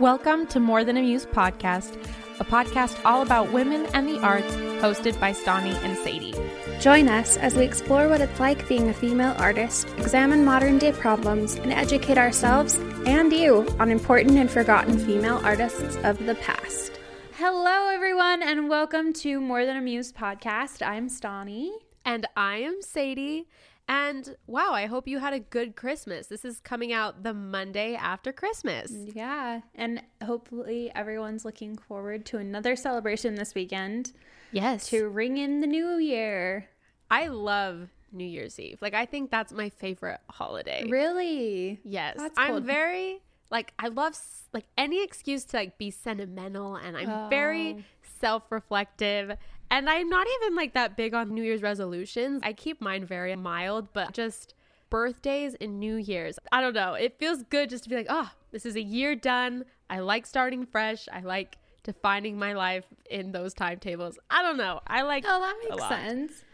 Welcome 0.00 0.46
to 0.46 0.60
More 0.60 0.82
Than 0.82 0.96
a 0.96 1.02
Muse 1.02 1.26
podcast, 1.26 1.94
a 2.40 2.44
podcast 2.46 2.98
all 3.04 3.20
about 3.20 3.52
women 3.52 3.84
and 3.92 4.08
the 4.08 4.18
arts, 4.20 4.50
hosted 4.80 5.20
by 5.20 5.32
Stani 5.32 5.74
and 5.84 5.94
Sadie. 5.98 6.34
Join 6.80 7.06
us 7.06 7.36
as 7.36 7.54
we 7.54 7.64
explore 7.64 8.08
what 8.08 8.22
it's 8.22 8.40
like 8.40 8.66
being 8.66 8.88
a 8.88 8.94
female 8.94 9.34
artist, 9.36 9.86
examine 9.98 10.42
modern 10.42 10.78
day 10.78 10.92
problems, 10.92 11.56
and 11.56 11.70
educate 11.70 12.16
ourselves 12.16 12.78
and 13.04 13.30
you 13.30 13.68
on 13.78 13.90
important 13.90 14.38
and 14.38 14.50
forgotten 14.50 14.98
female 14.98 15.38
artists 15.44 15.98
of 16.02 16.24
the 16.24 16.34
past. 16.36 16.98
Hello, 17.34 17.88
everyone, 17.88 18.42
and 18.42 18.70
welcome 18.70 19.12
to 19.12 19.38
More 19.38 19.66
Than 19.66 19.76
a 19.76 19.82
Muse 19.82 20.14
podcast. 20.14 20.80
I'm 20.80 21.10
Stani. 21.10 21.72
And 22.06 22.26
I 22.34 22.56
am 22.56 22.80
Sadie. 22.80 23.48
And 23.90 24.36
wow, 24.46 24.70
I 24.72 24.86
hope 24.86 25.08
you 25.08 25.18
had 25.18 25.32
a 25.32 25.40
good 25.40 25.74
Christmas. 25.74 26.28
This 26.28 26.44
is 26.44 26.60
coming 26.60 26.92
out 26.92 27.24
the 27.24 27.34
Monday 27.34 27.96
after 27.96 28.32
Christmas. 28.32 28.92
Yeah. 28.92 29.62
And 29.74 30.00
hopefully 30.24 30.92
everyone's 30.94 31.44
looking 31.44 31.76
forward 31.76 32.24
to 32.26 32.38
another 32.38 32.76
celebration 32.76 33.34
this 33.34 33.52
weekend. 33.52 34.12
Yes. 34.52 34.88
To 34.90 35.08
ring 35.08 35.38
in 35.38 35.60
the 35.60 35.66
new 35.66 35.98
year. 35.98 36.68
I 37.10 37.26
love 37.26 37.88
New 38.12 38.24
Year's 38.24 38.60
Eve. 38.60 38.78
Like, 38.80 38.94
I 38.94 39.06
think 39.06 39.28
that's 39.28 39.52
my 39.52 39.70
favorite 39.70 40.20
holiday. 40.30 40.86
Really? 40.88 41.80
Yes. 41.82 42.14
That's 42.16 42.38
cool. 42.38 42.58
I'm 42.58 42.64
very, 42.64 43.20
like, 43.50 43.72
I 43.76 43.88
love, 43.88 44.16
like, 44.52 44.66
any 44.78 45.02
excuse 45.02 45.42
to, 45.46 45.56
like, 45.56 45.78
be 45.78 45.90
sentimental. 45.90 46.76
And 46.76 46.96
I'm 46.96 47.10
oh. 47.10 47.26
very 47.28 47.84
self 48.20 48.52
reflective. 48.52 49.32
And 49.70 49.88
I'm 49.88 50.08
not 50.08 50.26
even 50.36 50.56
like 50.56 50.74
that 50.74 50.96
big 50.96 51.14
on 51.14 51.32
New 51.32 51.42
Year's 51.42 51.62
resolutions. 51.62 52.40
I 52.42 52.52
keep 52.52 52.80
mine 52.80 53.04
very 53.04 53.34
mild, 53.36 53.92
but 53.92 54.12
just 54.12 54.54
birthdays 54.90 55.54
and 55.60 55.78
New 55.78 55.96
Year's. 55.96 56.38
I 56.50 56.60
don't 56.60 56.74
know. 56.74 56.94
It 56.94 57.18
feels 57.18 57.44
good 57.44 57.70
just 57.70 57.84
to 57.84 57.90
be 57.90 57.96
like, 57.96 58.08
oh, 58.08 58.30
this 58.50 58.66
is 58.66 58.74
a 58.74 58.82
year 58.82 59.14
done. 59.14 59.64
I 59.88 60.00
like 60.00 60.26
starting 60.26 60.66
fresh. 60.66 61.08
I 61.12 61.20
like 61.20 61.56
defining 61.84 62.38
my 62.38 62.52
life 62.52 62.84
in 63.08 63.32
those 63.32 63.54
timetables. 63.54 64.18
I 64.30 64.42
don't 64.42 64.56
know. 64.56 64.80
I 64.86 65.02
like 65.02 65.24
Oh, 65.26 65.40
that 65.40 65.56
makes 65.68 65.88
sense. 65.88 66.44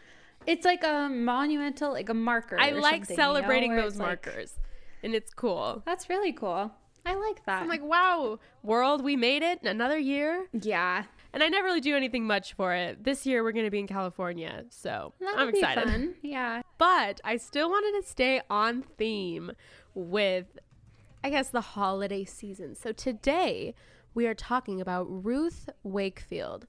It's 0.45 0.63
like 0.63 0.83
a 0.83 1.09
monumental, 1.09 1.91
like 1.91 2.09
a 2.09 2.13
marker. 2.13 2.57
I 2.59 2.71
like 2.71 3.05
celebrating 3.05 3.71
you 3.71 3.77
know, 3.77 3.83
those 3.83 3.97
markers. 3.97 4.53
Like, 4.57 4.65
and 5.03 5.15
it's 5.15 5.33
cool. 5.33 5.83
That's 5.85 6.09
really 6.09 6.31
cool. 6.31 6.71
I 7.05 7.15
like 7.15 7.43
that. 7.45 7.61
I'm 7.61 7.69
like, 7.69 7.83
wow, 7.83 8.39
world, 8.63 9.03
we 9.03 9.15
made 9.15 9.43
it. 9.43 9.63
Another 9.63 9.97
year. 9.97 10.47
Yeah. 10.53 11.03
And 11.37 11.43
I 11.43 11.49
never 11.49 11.67
really 11.67 11.81
do 11.81 11.95
anything 11.95 12.25
much 12.25 12.53
for 12.53 12.73
it. 12.73 13.03
This 13.03 13.27
year 13.27 13.43
we're 13.43 13.51
going 13.51 13.65
to 13.65 13.69
be 13.69 13.77
in 13.77 13.85
California, 13.85 14.65
so 14.71 15.13
That'll 15.19 15.41
I'm 15.41 15.49
excited. 15.49 16.15
Yeah. 16.23 16.63
But 16.79 17.21
I 17.23 17.37
still 17.37 17.69
wanted 17.69 18.01
to 18.01 18.09
stay 18.09 18.41
on 18.49 18.81
theme 18.81 19.51
with 19.93 20.57
I 21.23 21.29
guess 21.29 21.49
the 21.49 21.61
holiday 21.61 22.25
season. 22.25 22.73
So 22.73 22.91
today 22.91 23.75
we 24.15 24.25
are 24.25 24.33
talking 24.33 24.81
about 24.81 25.05
Ruth 25.07 25.69
Wakefield. 25.83 26.65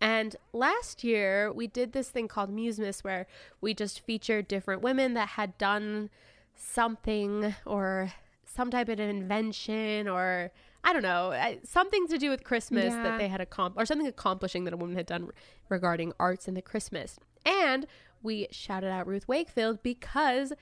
And 0.00 0.34
last 0.54 1.04
year 1.04 1.52
we 1.52 1.66
did 1.66 1.92
this 1.92 2.08
thing 2.08 2.26
called 2.26 2.48
Musemas 2.48 3.04
where 3.04 3.26
we 3.60 3.74
just 3.74 4.00
featured 4.00 4.48
different 4.48 4.80
women 4.80 5.12
that 5.12 5.28
had 5.28 5.58
done 5.58 6.08
something 6.54 7.54
or 7.66 8.14
some 8.46 8.70
type 8.70 8.88
of 8.88 8.98
invention 8.98 10.08
or 10.08 10.52
I 10.86 10.92
don't 10.92 11.02
know, 11.02 11.34
something 11.64 12.06
to 12.06 12.16
do 12.16 12.30
with 12.30 12.44
Christmas 12.44 12.94
yeah. 12.94 13.02
that 13.02 13.18
they 13.18 13.26
had 13.26 13.40
accomplished, 13.40 13.82
or 13.82 13.86
something 13.86 14.06
accomplishing 14.06 14.62
that 14.64 14.72
a 14.72 14.76
woman 14.76 14.94
had 14.94 15.06
done 15.06 15.30
regarding 15.68 16.12
arts 16.20 16.46
and 16.46 16.56
the 16.56 16.62
Christmas. 16.62 17.18
And 17.44 17.88
we 18.22 18.46
shouted 18.52 18.90
out 18.90 19.08
Ruth 19.08 19.26
Wakefield 19.26 19.82
because 19.82 20.52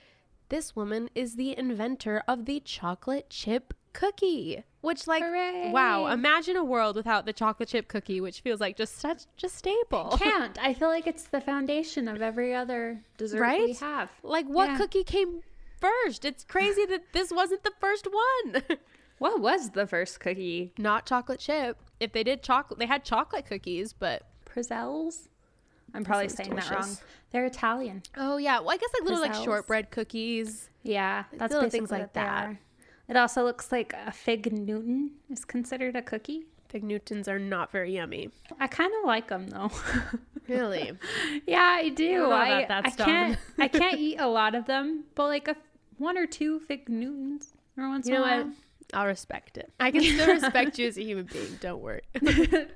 this 0.49 0.75
woman 0.75 1.11
is 1.15 1.37
the 1.37 1.57
inventor 1.59 2.23
of 2.27 2.47
the 2.47 2.61
chocolate 2.61 3.29
chip 3.29 3.75
cookie. 3.93 4.65
Which, 4.81 5.07
like, 5.07 5.23
Hooray. 5.23 5.71
wow! 5.73 6.07
Imagine 6.07 6.57
a 6.57 6.65
world 6.65 6.97
without 6.97 7.27
the 7.27 7.35
chocolate 7.35 7.69
chip 7.69 7.89
cookie, 7.89 8.23
which 8.23 8.41
feels 8.41 8.61
like 8.61 8.79
just 8.79 8.99
such 8.99 9.25
just 9.37 9.57
staple. 9.57 10.17
can't. 10.19 10.59
I 10.59 10.73
feel 10.73 10.89
like 10.89 11.07
it's 11.07 11.25
the 11.25 11.43
foundation 11.43 12.09
of 12.09 12.23
every 12.23 12.55
other 12.55 13.03
dessert 13.19 13.41
right? 13.41 13.65
we 13.65 13.73
have. 13.75 14.09
Like, 14.23 14.47
what 14.47 14.71
yeah. 14.71 14.79
cookie 14.79 15.05
came 15.05 15.43
first? 15.79 16.25
It's 16.25 16.45
crazy 16.45 16.87
that 16.87 17.13
this 17.13 17.31
wasn't 17.31 17.63
the 17.63 17.73
first 17.79 18.07
one. 18.07 18.63
What 19.19 19.41
was 19.41 19.71
the 19.71 19.87
first 19.87 20.21
cookie? 20.21 20.73
Not 20.79 21.07
chocolate 21.07 21.41
chip. 21.41 21.79
If 22.01 22.13
they 22.13 22.25
did 22.25 22.43
chocolate, 22.43 22.79
they 22.79 22.87
had 22.87 23.05
chocolate 23.05 23.47
cookies, 23.47 23.93
but 23.93 24.23
Pizzelles. 24.45 25.29
I'm 25.95 26.05
probably 26.05 26.29
saying 26.29 26.51
delicious. 26.51 26.71
that 26.71 26.79
wrong. 26.79 26.97
They're 27.31 27.47
Italian. 27.47 28.03
Oh 28.17 28.37
yeah, 28.37 28.61
well 28.61 28.71
I 28.71 28.77
guess 28.77 28.91
like 28.99 29.09
little 29.09 29.21
like 29.21 29.35
shortbread 29.35 29.91
cookies. 29.91 30.69
Yeah, 30.83 31.25
that's 31.33 31.53
little 31.53 31.71
things 31.71 31.91
like 31.91 32.13
that. 32.15 32.57
It 33.09 33.17
also 33.17 33.45
looks 33.45 33.71
like 33.71 33.95
a 34.07 34.11
fig 34.11 34.53
Newton 34.53 35.13
is 35.31 35.45
considered 35.45 35.95
a 35.95 36.03
cookie. 36.03 36.45
Fig 36.69 36.83
Newtons 36.83 37.29
are 37.29 37.39
not 37.39 37.71
very 37.71 37.95
yummy. 37.95 38.31
I 38.59 38.67
kind 38.67 38.93
of 38.99 39.07
like 39.07 39.29
them 39.29 39.49
though. 39.49 39.71
really? 40.49 40.93
yeah, 41.47 41.77
I 41.79 41.91
do. 41.91 42.31
I, 42.31 42.63
I, 42.63 42.83
I 42.85 42.91
can't. 42.91 43.39
I 43.59 43.69
can't 43.69 43.99
eat 43.99 44.17
a 44.19 44.27
lot 44.27 44.55
of 44.55 44.67
them, 44.67 45.05
but 45.15 45.27
like 45.27 45.49
a 45.49 45.57
one 45.99 46.19
or 46.19 46.27
two 46.27 46.59
fig 46.61 46.89
Newtons 46.89 47.53
or 47.77 47.89
once 47.89 48.09
you 48.09 48.15
in 48.15 48.21
a 48.21 48.23
while. 48.23 48.45
What? 48.45 48.55
I'll 48.95 49.07
respect 49.07 49.59
it. 49.59 49.73
I 49.81 49.91
can 49.91 50.03
still 50.03 50.27
respect 50.41 50.79
you 50.79 50.89
as 50.89 50.97
a 50.97 51.03
human 51.03 51.27
being. 51.27 51.59
Don't 51.61 51.83
worry. 51.83 52.03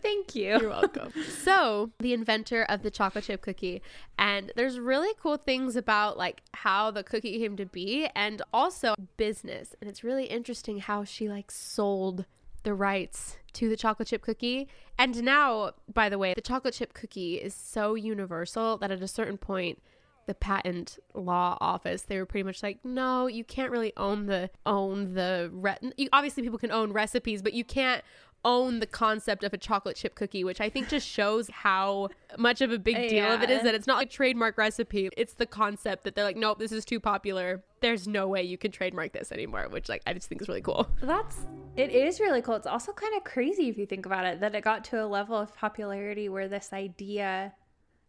Thank 0.03 0.35
you. 0.35 0.59
You're 0.61 0.69
welcome. 0.69 1.13
So, 1.43 1.91
the 1.99 2.13
inventor 2.13 2.65
of 2.65 2.83
the 2.83 2.91
chocolate 2.91 3.25
chip 3.25 3.43
cookie, 3.43 3.83
and 4.19 4.53
there's 4.57 4.79
really 4.79 5.15
cool 5.21 5.37
things 5.37 5.77
about 5.77 6.19
like 6.19 6.43
how 6.55 6.91
the 6.91 7.03
cookie 7.03 7.39
came 7.39 7.57
to 7.57 7.67
be, 7.67 8.09
and 8.15 8.43
also 8.53 8.95
business. 9.17 9.75
And 9.81 9.89
it's 9.89 10.05
really 10.05 10.25
interesting 10.25 10.79
how 10.81 11.05
she 11.05 11.29
like 11.29 11.51
sold 11.51 12.25
the 12.65 12.75
rights 12.75 13.39
to 13.55 13.69
the 13.69 13.77
chocolate 13.77 14.09
chip 14.09 14.23
cookie. 14.23 14.69
And 14.99 15.23
now, 15.23 15.73
by 15.93 16.09
the 16.09 16.19
way, 16.19 16.35
the 16.35 16.41
chocolate 16.41 16.75
chip 16.75 16.93
cookie 16.93 17.37
is 17.37 17.55
so 17.55 17.95
universal 17.95 18.77
that 18.79 18.91
at 18.91 19.03
a 19.03 19.09
certain 19.09 19.39
point 19.39 19.81
the 20.29 20.35
patent 20.35 20.99
law 21.15 21.57
office 21.61 22.03
they 22.03 22.19
were 22.19 22.27
pretty 22.27 22.45
much 22.45 22.63
like 22.63 22.79
no 22.85 23.27
you 23.27 23.43
can't 23.43 23.73
really 23.73 23.95
own 23.97 24.27
the 24.27 24.51
own 24.67 25.15
the 25.15 25.51
re- 25.53 25.79
you, 25.97 26.07
obviously 26.13 26.43
people 26.43 26.59
can 26.59 26.71
own 26.71 26.93
recipes 26.93 27.41
but 27.41 27.55
you 27.55 27.65
can't 27.65 28.05
own 28.45 28.79
the 28.79 28.87
concept 28.87 29.43
of 29.43 29.53
a 29.55 29.59
chocolate 29.59 29.97
chip 29.97 30.15
cookie 30.15 30.45
which 30.45 30.61
i 30.61 30.69
think 30.69 30.89
just 30.89 31.09
shows 31.19 31.49
how 31.51 32.09
much 32.37 32.61
of 32.61 32.71
a 32.71 32.79
big 32.79 32.97
deal 33.09 33.25
yeah. 33.25 33.35
of 33.35 33.43
it 33.43 33.49
is 33.51 33.63
that 33.63 33.75
it's 33.75 33.87
not 33.87 34.03
a 34.03 34.07
trademark 34.07 34.59
recipe. 34.59 35.09
It's 35.17 35.35
the 35.35 35.47
concept 35.47 36.05
that 36.05 36.15
they're 36.15 36.25
like 36.25 36.37
nope 36.37 36.59
this 36.59 36.73
is 36.73 36.85
too 36.85 37.01
popular. 37.01 37.63
There's 37.81 38.09
no 38.09 38.29
way 38.29 38.43
you 38.43 38.59
can 38.59 38.71
trademark 38.71 39.13
this 39.13 39.33
anymore 39.33 39.69
which 39.71 39.89
like 39.89 40.03
i 40.07 40.13
just 40.13 40.29
think 40.29 40.43
is 40.43 40.49
really 40.49 40.61
cool. 40.61 40.89
That's 41.03 41.39
it 41.77 41.91
is 41.91 42.19
really 42.19 42.43
cool. 42.43 42.57
It's 42.57 42.67
also 42.67 42.93
kind 42.93 43.17
of 43.17 43.25
crazy 43.25 43.69
if 43.69 43.79
you 43.79 43.87
think 43.87 44.05
about 44.05 44.25
it 44.25 44.41
that 44.41 44.55
it 44.55 44.65
got 44.65 44.85
to 44.85 45.03
a 45.03 45.07
level 45.07 45.37
of 45.37 45.55
popularity 45.55 46.29
where 46.29 46.49
this 46.49 46.73
idea 46.73 47.55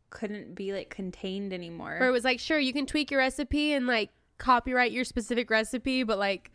couldn't 0.09 0.55
be 0.55 0.73
like 0.73 0.89
contained 0.89 1.53
anymore. 1.53 1.97
Where 1.99 2.09
it 2.09 2.11
was 2.11 2.23
like, 2.23 2.39
sure, 2.39 2.59
you 2.59 2.73
can 2.73 2.85
tweak 2.85 3.11
your 3.11 3.19
recipe 3.19 3.73
and 3.73 3.87
like 3.87 4.09
copyright 4.37 4.91
your 4.91 5.03
specific 5.03 5.49
recipe, 5.49 6.03
but 6.03 6.17
like 6.17 6.51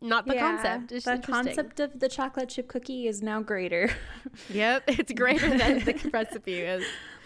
not 0.00 0.26
the 0.26 0.34
yeah, 0.34 0.40
concept. 0.40 0.92
It's 0.92 1.04
the 1.04 1.18
concept 1.18 1.80
of 1.80 1.98
the 1.98 2.08
chocolate 2.08 2.48
chip 2.48 2.68
cookie 2.68 3.06
is 3.06 3.22
now 3.22 3.40
greater. 3.40 3.90
yep, 4.48 4.84
it's 4.86 5.12
greater 5.12 5.50
than 5.50 5.84
the 5.84 6.10
recipe 6.12 6.60
is. 6.60 6.84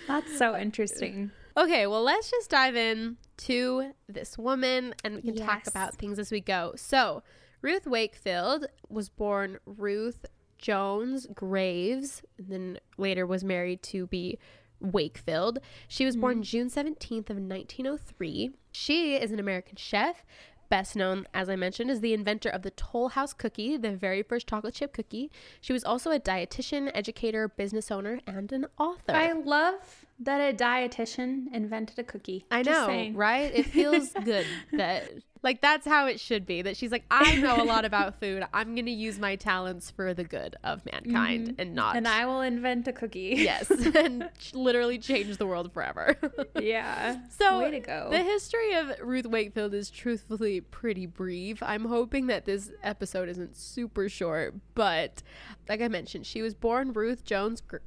That's 0.08 0.36
so 0.36 0.56
interesting. 0.56 1.30
Okay, 1.56 1.86
well, 1.86 2.02
let's 2.02 2.30
just 2.30 2.50
dive 2.50 2.76
in 2.76 3.18
to 3.38 3.92
this 4.08 4.38
woman 4.38 4.94
and 5.04 5.16
we 5.16 5.22
can 5.22 5.36
yes. 5.36 5.46
talk 5.46 5.66
about 5.66 5.94
things 5.96 6.18
as 6.18 6.30
we 6.30 6.40
go. 6.40 6.72
So, 6.76 7.22
Ruth 7.60 7.86
Wakefield 7.86 8.66
was 8.88 9.08
born 9.08 9.58
Ruth 9.66 10.24
Jones 10.58 11.26
Graves, 11.34 12.22
and 12.38 12.48
then 12.48 12.78
later 12.96 13.26
was 13.26 13.44
married 13.44 13.82
to 13.84 14.06
be 14.06 14.38
Wakefield. 14.82 15.58
She 15.88 16.04
was 16.04 16.16
born 16.16 16.40
mm. 16.40 16.42
June 16.42 16.68
17th 16.68 17.30
of 17.30 17.36
1903. 17.36 18.50
She 18.72 19.14
is 19.16 19.32
an 19.32 19.38
American 19.38 19.76
chef, 19.76 20.24
best 20.68 20.96
known, 20.96 21.26
as 21.34 21.48
I 21.48 21.56
mentioned, 21.56 21.90
as 21.90 22.00
the 22.00 22.14
inventor 22.14 22.48
of 22.48 22.62
the 22.62 22.70
Toll 22.70 23.10
House 23.10 23.34
cookie, 23.34 23.76
the 23.76 23.92
very 23.92 24.22
first 24.22 24.46
chocolate 24.48 24.74
chip 24.74 24.94
cookie. 24.94 25.30
She 25.60 25.72
was 25.72 25.84
also 25.84 26.10
a 26.10 26.18
dietitian, 26.18 26.90
educator, 26.94 27.46
business 27.46 27.90
owner, 27.90 28.20
and 28.26 28.50
an 28.52 28.66
author. 28.78 29.12
I 29.12 29.32
love 29.32 30.06
that 30.24 30.54
a 30.54 30.56
dietitian 30.56 31.52
invented 31.52 31.98
a 31.98 32.04
cookie. 32.04 32.44
I 32.50 32.62
Just 32.62 32.80
know, 32.80 32.86
saying. 32.86 33.14
right? 33.16 33.52
It 33.54 33.66
feels 33.66 34.10
good 34.24 34.46
that 34.72 35.10
like 35.42 35.60
that's 35.60 35.84
how 35.86 36.06
it 36.06 36.20
should 36.20 36.46
be. 36.46 36.62
That 36.62 36.76
she's 36.76 36.92
like, 36.92 37.04
I 37.10 37.34
know 37.36 37.60
a 37.60 37.64
lot 37.64 37.84
about 37.84 38.20
food. 38.20 38.44
I'm 38.54 38.74
gonna 38.76 38.90
use 38.92 39.18
my 39.18 39.34
talents 39.36 39.90
for 39.90 40.14
the 40.14 40.22
good 40.24 40.54
of 40.62 40.84
mankind 40.86 41.56
and 41.58 41.74
not 41.74 41.90
Mm-hmm. 41.92 41.96
And 41.98 42.08
I 42.08 42.26
will 42.26 42.40
invent 42.42 42.86
a 42.88 42.92
cookie. 42.92 43.34
yes, 43.38 43.68
and 43.94 44.28
literally 44.54 44.98
change 44.98 45.36
the 45.38 45.46
world 45.46 45.72
forever. 45.72 46.16
yeah. 46.60 47.16
So 47.30 47.60
way 47.60 47.72
to 47.72 47.80
go. 47.80 48.08
The 48.10 48.22
history 48.22 48.74
of 48.74 48.92
Ruth 49.02 49.26
Wakefield 49.26 49.74
is 49.74 49.90
truthfully 49.90 50.60
pretty 50.60 51.06
brief. 51.06 51.60
I'm 51.62 51.86
hoping 51.86 52.28
that 52.28 52.44
this 52.44 52.70
episode 52.84 53.28
isn't 53.28 53.56
super 53.56 54.08
short, 54.08 54.54
but 54.74 55.22
like 55.68 55.80
I 55.80 55.88
mentioned, 55.88 56.24
she 56.26 56.40
was 56.40 56.54
born 56.54 56.92
Ruth 56.92 57.24
Jones 57.24 57.60
Gr- 57.60 57.78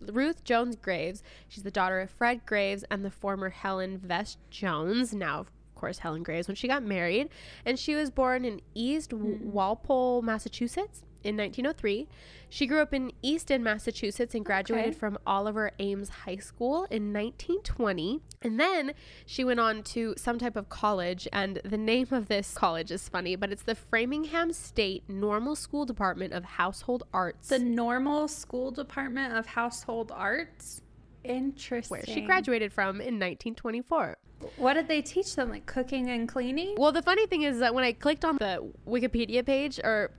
Ruth 0.00 0.44
Jones 0.44 0.76
Graves. 0.76 1.22
She's 1.48 1.64
the 1.64 1.70
daughter 1.70 2.00
of 2.00 2.10
Fred 2.10 2.46
Graves 2.46 2.84
and 2.90 3.04
the 3.04 3.10
former 3.10 3.50
Helen 3.50 3.98
Vest 3.98 4.38
Jones, 4.50 5.14
now 5.14 5.40
of 5.40 5.50
course 5.74 5.98
Helen 5.98 6.22
Graves 6.22 6.48
when 6.48 6.54
she 6.54 6.68
got 6.68 6.82
married, 6.82 7.28
and 7.64 7.78
she 7.78 7.94
was 7.94 8.10
born 8.10 8.44
in 8.44 8.60
East 8.74 9.10
mm-hmm. 9.10 9.50
Walpole, 9.50 10.22
Massachusetts. 10.22 11.02
In 11.24 11.38
1903, 11.38 12.06
she 12.50 12.66
grew 12.66 12.80
up 12.80 12.92
in 12.92 13.10
Easton, 13.22 13.62
Massachusetts, 13.62 14.34
and 14.34 14.44
graduated 14.44 14.90
Okay. 14.90 14.98
from 14.98 15.16
Oliver 15.26 15.70
Ames 15.78 16.10
High 16.10 16.36
School 16.36 16.84
in 16.90 17.12
1920. 17.14 18.20
And 18.42 18.60
then 18.60 18.92
she 19.24 19.42
went 19.42 19.58
on 19.58 19.82
to 19.84 20.14
some 20.18 20.38
type 20.38 20.54
of 20.54 20.68
college, 20.68 21.26
and 21.32 21.60
the 21.64 21.78
name 21.78 22.08
of 22.10 22.28
this 22.28 22.52
college 22.54 22.90
is 22.90 23.08
funny, 23.08 23.36
but 23.36 23.50
it's 23.50 23.62
the 23.62 23.74
Framingham 23.74 24.52
State 24.52 25.02
Normal 25.08 25.56
School 25.56 25.86
Department 25.86 26.34
of 26.34 26.44
Household 26.44 27.04
Arts. 27.14 27.48
the 27.48 27.58
normal 27.58 28.28
school 28.28 28.70
department 28.70 29.32
of 29.34 29.46
household 29.46 30.12
arts. 30.14 30.82
Interesting. 31.24 31.96
where 31.96 32.04
she 32.04 32.20
graduated 32.20 32.70
from 32.70 32.96
in 33.00 33.18
1924. 33.18 34.18
What 34.58 34.74
did 34.74 34.88
they 34.88 35.00
teach 35.00 35.36
them? 35.36 35.48
Like 35.48 35.64
cooking 35.64 36.10
and 36.10 36.28
cleaning? 36.28 36.74
Well, 36.76 36.92
the 36.92 37.00
funny 37.00 37.26
thing 37.26 37.42
is 37.44 37.60
that 37.60 37.74
when 37.74 37.82
I 37.82 37.92
clicked 37.92 38.26
on 38.26 38.36
the 38.36 38.70
Wikipedia 38.86 39.44
page 39.46 39.80
or 39.82 40.10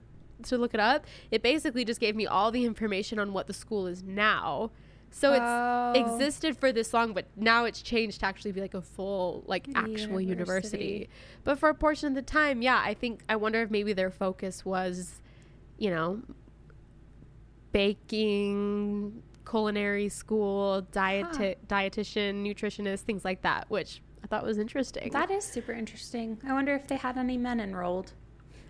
to 0.44 0.58
look 0.58 0.74
it 0.74 0.80
up, 0.80 1.06
it 1.30 1.42
basically 1.42 1.84
just 1.84 2.00
gave 2.00 2.14
me 2.16 2.26
all 2.26 2.50
the 2.50 2.64
information 2.64 3.18
on 3.18 3.32
what 3.32 3.46
the 3.46 3.52
school 3.54 3.86
is 3.86 4.02
now. 4.02 4.70
So 5.10 5.32
it's 5.32 5.40
Oh. 5.42 5.92
existed 5.94 6.56
for 6.58 6.72
this 6.72 6.92
long, 6.92 7.14
but 7.14 7.26
now 7.36 7.64
it's 7.64 7.80
changed 7.80 8.20
to 8.20 8.26
actually 8.26 8.52
be 8.52 8.60
like 8.60 8.74
a 8.74 8.82
full, 8.82 9.44
like 9.46 9.66
actual 9.74 10.20
university. 10.20 10.26
University. 10.76 11.08
But 11.44 11.58
for 11.58 11.68
a 11.70 11.74
portion 11.74 12.08
of 12.08 12.14
the 12.14 12.22
time, 12.22 12.60
yeah, 12.60 12.82
I 12.84 12.92
think 12.92 13.22
I 13.28 13.36
wonder 13.36 13.62
if 13.62 13.70
maybe 13.70 13.92
their 13.92 14.10
focus 14.10 14.64
was, 14.64 15.20
you 15.78 15.90
know, 15.90 16.20
baking, 17.72 19.22
culinary 19.48 20.08
school, 20.08 20.82
diet 20.92 21.26
dietitian, 21.68 22.42
nutritionist, 22.44 23.00
things 23.00 23.24
like 23.24 23.42
that, 23.42 23.70
which 23.70 24.02
I 24.24 24.26
thought 24.26 24.44
was 24.44 24.58
interesting. 24.58 25.10
That 25.12 25.30
is 25.30 25.44
super 25.44 25.72
interesting. 25.72 26.38
I 26.46 26.52
wonder 26.52 26.74
if 26.74 26.86
they 26.88 26.96
had 26.96 27.16
any 27.16 27.36
men 27.36 27.60
enrolled. 27.60 28.12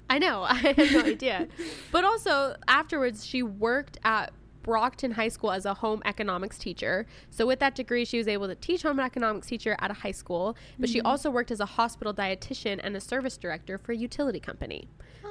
I 0.08 0.18
know. 0.18 0.42
I 0.48 0.54
had 0.54 0.78
no 0.92 1.00
idea. 1.00 1.48
But 1.92 2.04
also, 2.04 2.56
afterwards, 2.68 3.26
she 3.26 3.42
worked 3.42 3.98
at 4.04 4.32
Brockton 4.62 5.12
High 5.12 5.28
School 5.28 5.52
as 5.52 5.64
a 5.64 5.74
home 5.74 6.02
economics 6.04 6.58
teacher. 6.58 7.06
So, 7.30 7.46
with 7.46 7.60
that 7.60 7.74
degree, 7.74 8.04
she 8.04 8.18
was 8.18 8.28
able 8.28 8.48
to 8.48 8.54
teach 8.54 8.82
home 8.82 8.98
economics 8.98 9.46
teacher 9.46 9.76
at 9.80 9.90
a 9.90 9.94
high 9.94 10.12
school. 10.12 10.56
But 10.78 10.90
she 10.90 11.00
mm. 11.00 11.02
also 11.04 11.30
worked 11.30 11.50
as 11.50 11.60
a 11.60 11.66
hospital 11.66 12.12
dietitian 12.12 12.80
and 12.82 12.96
a 12.96 13.00
service 13.00 13.36
director 13.36 13.78
for 13.78 13.92
a 13.92 13.96
utility 13.96 14.40
company. 14.40 14.88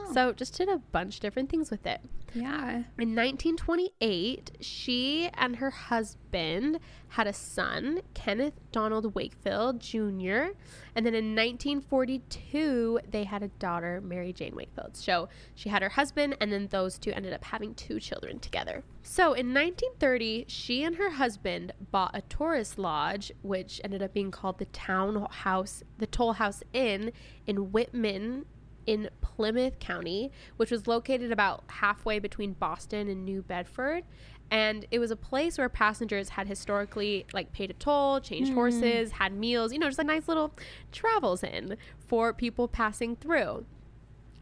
Oh. 0.08 0.14
So, 0.14 0.34
just 0.34 0.58
did 0.58 0.70
a 0.70 0.78
bunch 0.78 1.16
of 1.16 1.22
different 1.22 1.50
things 1.50 1.72
with 1.72 1.86
it. 1.86 2.02
Yeah. 2.36 2.84
In 2.98 3.16
1928, 3.16 4.58
she 4.60 5.30
and 5.36 5.56
her 5.56 5.70
husband 5.70 6.80
had 7.10 7.28
a 7.28 7.34
son, 7.34 8.02
Kenneth 8.14 8.60
Donald 8.74 9.16
Wakefield 9.16 9.80
Jr. 9.80 10.52
And 10.96 11.06
then 11.06 11.16
in 11.16 11.34
1942, 11.34 13.00
they 13.10 13.24
had 13.24 13.42
a 13.42 13.48
daughter, 13.48 14.02
Mary 14.04 14.34
Jane 14.34 14.54
Wakefield. 14.54 14.98
So 14.98 15.30
she 15.56 15.70
had 15.70 15.82
her 15.82 15.90
husband, 15.90 16.36
and 16.42 16.52
then 16.52 16.68
those 16.68 16.98
two 16.98 17.14
ended 17.14 17.32
up 17.32 17.46
having 17.46 17.74
two 17.74 18.02
children 18.02 18.40
together. 18.40 18.84
So 19.02 19.34
in 19.34 19.54
1930, 19.54 20.46
she 20.50 20.84
and 20.84 20.98
her 20.98 21.12
husband 21.12 21.72
bought 21.92 22.12
a 22.14 22.22
tourist 22.22 22.78
lodge, 22.78 23.32
which 23.44 23.80
ended 23.84 24.04
up 24.04 24.14
being 24.14 24.32
called 24.32 24.58
the 24.58 24.66
Town 24.66 25.26
House, 25.30 25.84
the 26.00 26.08
Toll 26.08 26.34
House 26.34 26.64
Inn 26.74 27.14
in 27.48 27.72
Whitman, 27.72 28.46
in 28.86 29.10
Plymouth 29.22 29.80
County, 29.80 30.32
which 30.58 30.72
was 30.72 30.88
located 30.88 31.32
about 31.32 31.64
halfway 31.68 32.20
between 32.20 32.54
Boston 32.54 33.10
and 33.10 33.26
New 33.26 33.42
Bedford. 33.42 34.04
And 34.52 34.86
it 34.92 35.00
was 35.00 35.12
a 35.12 35.16
place 35.16 35.58
where 35.58 35.70
passengers 35.70 36.30
had 36.30 36.48
historically 36.48 37.26
like 37.34 37.52
paid 37.52 37.72
a 37.72 37.74
toll, 37.74 38.20
changed 38.20 38.50
hmm. 38.50 38.56
horses, 38.56 39.14
had 39.14 39.34
meals, 39.34 39.74
you 39.74 39.80
know, 39.80 39.88
just 39.88 40.00
a 40.00 40.04
nice 40.04 40.28
little 40.28 40.54
travels 40.92 41.44
in 41.44 41.78
for 41.98 42.32
people 42.32 42.68
passing 42.68 43.16
through. 43.16 43.66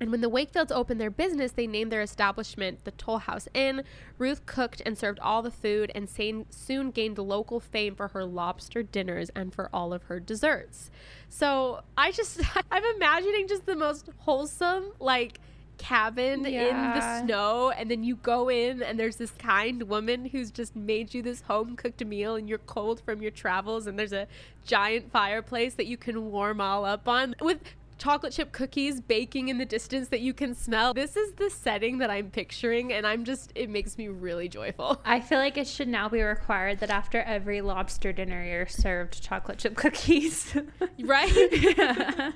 And 0.04 0.12
when 0.12 0.20
the 0.20 0.30
Wakefields 0.30 0.70
opened 0.70 1.00
their 1.00 1.10
business, 1.10 1.54
they 1.54 1.66
named 1.66 1.90
their 1.90 2.02
establishment 2.02 2.84
the 2.84 2.92
Toll 2.92 3.20
House 3.20 3.48
Inn. 3.54 3.84
Ruth 4.18 4.46
cooked 4.46 4.82
and 4.86 4.98
served 4.98 5.18
all 5.20 5.42
the 5.42 5.50
food 5.50 5.94
and 5.96 6.10
soon 6.10 6.92
gained 6.92 7.18
local 7.18 7.62
fame 7.62 7.96
for 7.96 8.10
her 8.10 8.26
lobster 8.26 8.84
dinners 8.84 9.32
and 9.34 9.54
for 9.54 9.70
all 9.72 9.94
of 9.94 10.04
her 10.04 10.20
desserts. 10.20 10.92
So 11.30 11.84
I 11.98 12.12
just, 12.12 12.42
I'm 12.72 12.84
imagining 12.98 13.48
just 13.48 13.66
the 13.66 13.78
most 13.78 14.10
wholesome, 14.18 14.92
like, 15.00 15.40
cabin 15.78 16.46
in 16.46 16.76
the 16.76 17.22
snow 17.22 17.72
and 17.72 17.90
then 17.90 18.04
you 18.04 18.16
go 18.18 18.50
in 18.50 18.84
and 18.84 19.00
there's 19.00 19.16
this 19.16 19.32
kind 19.32 19.84
woman 19.84 20.26
who's 20.26 20.52
just 20.52 20.76
made 20.76 21.14
you 21.14 21.22
this 21.22 21.42
home 21.42 21.76
cooked 21.76 22.06
meal 22.06 22.36
and 22.36 22.48
you're 22.48 22.60
cold 22.60 23.02
from 23.02 23.22
your 23.22 23.32
travels 23.32 23.88
and 23.88 23.98
there's 23.98 24.14
a 24.14 24.28
giant 24.66 25.12
fireplace 25.12 25.74
that 25.74 25.88
you 25.88 25.98
can 25.98 26.32
warm 26.32 26.62
all 26.62 26.86
up 26.86 27.08
on 27.08 27.36
with 27.42 27.60
chocolate 28.04 28.34
chip 28.34 28.52
cookies 28.52 29.00
baking 29.00 29.48
in 29.48 29.58
the 29.58 29.66
distance 29.66 30.10
that 30.10 30.20
you 30.20 30.34
can 30.34 30.54
smell. 30.54 30.94
This 30.94 31.16
is 31.16 31.34
the 31.34 31.50
setting 31.50 32.00
that 32.00 32.10
I'm 32.10 32.30
picturing 32.32 32.92
and 32.92 33.08
I'm 33.08 33.24
just 33.24 33.54
it 33.56 33.70
makes 33.70 33.98
me 33.98 34.10
really 34.10 34.50
joyful. 34.50 35.02
I 35.06 35.22
feel 35.22 35.40
like 35.40 35.58
it 35.58 35.68
should 35.68 35.88
now 35.88 36.10
be 36.10 36.22
required 36.22 36.80
that 36.82 36.90
after 36.90 37.22
every 37.22 37.62
lobster 37.62 38.12
dinner, 38.12 38.44
you're 38.44 38.68
served 38.68 39.24
chocolate 39.24 39.60
chip 39.60 39.76
cookies. 39.76 40.54
Right? 41.00 41.32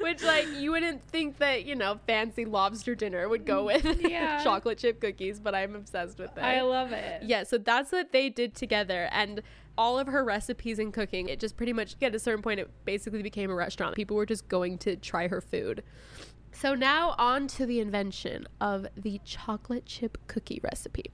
Which 0.00 0.22
like 0.22 0.48
you 0.56 0.72
wouldn't 0.72 1.06
think 1.08 1.38
that, 1.38 1.64
you 1.64 1.74
know, 1.74 2.00
fancy 2.06 2.44
lobster 2.44 2.94
dinner 2.94 3.28
would 3.28 3.44
go 3.46 3.64
mm, 3.64 3.66
with 3.66 4.00
Yeah. 4.00 4.42
chocolate 4.42 4.78
chip 4.78 5.00
cookies, 5.00 5.38
but 5.38 5.54
I'm 5.54 5.74
obsessed 5.74 6.18
with 6.18 6.36
it. 6.36 6.42
I 6.42 6.62
love 6.62 6.92
it. 6.92 7.22
Yeah, 7.22 7.44
so 7.44 7.58
that's 7.58 7.92
what 7.92 8.12
they 8.12 8.30
did 8.30 8.54
together. 8.54 9.08
And 9.12 9.42
all 9.76 9.98
of 9.98 10.06
her 10.06 10.24
recipes 10.24 10.78
and 10.78 10.92
cooking, 10.92 11.28
it 11.28 11.40
just 11.40 11.56
pretty 11.56 11.72
much 11.72 11.96
at 12.02 12.14
a 12.14 12.18
certain 12.18 12.42
point, 12.42 12.60
it 12.60 12.70
basically 12.84 13.22
became 13.22 13.50
a 13.50 13.54
restaurant. 13.54 13.96
People 13.96 14.16
were 14.16 14.26
just 14.26 14.48
going 14.48 14.78
to 14.78 14.96
try 14.96 15.28
her 15.28 15.40
food. 15.40 15.82
So 16.52 16.74
now 16.74 17.14
on 17.18 17.48
to 17.48 17.66
the 17.66 17.80
invention 17.80 18.46
of 18.60 18.86
the 18.96 19.20
chocolate 19.24 19.86
chip 19.86 20.18
cookie 20.28 20.60
recipe. 20.62 21.10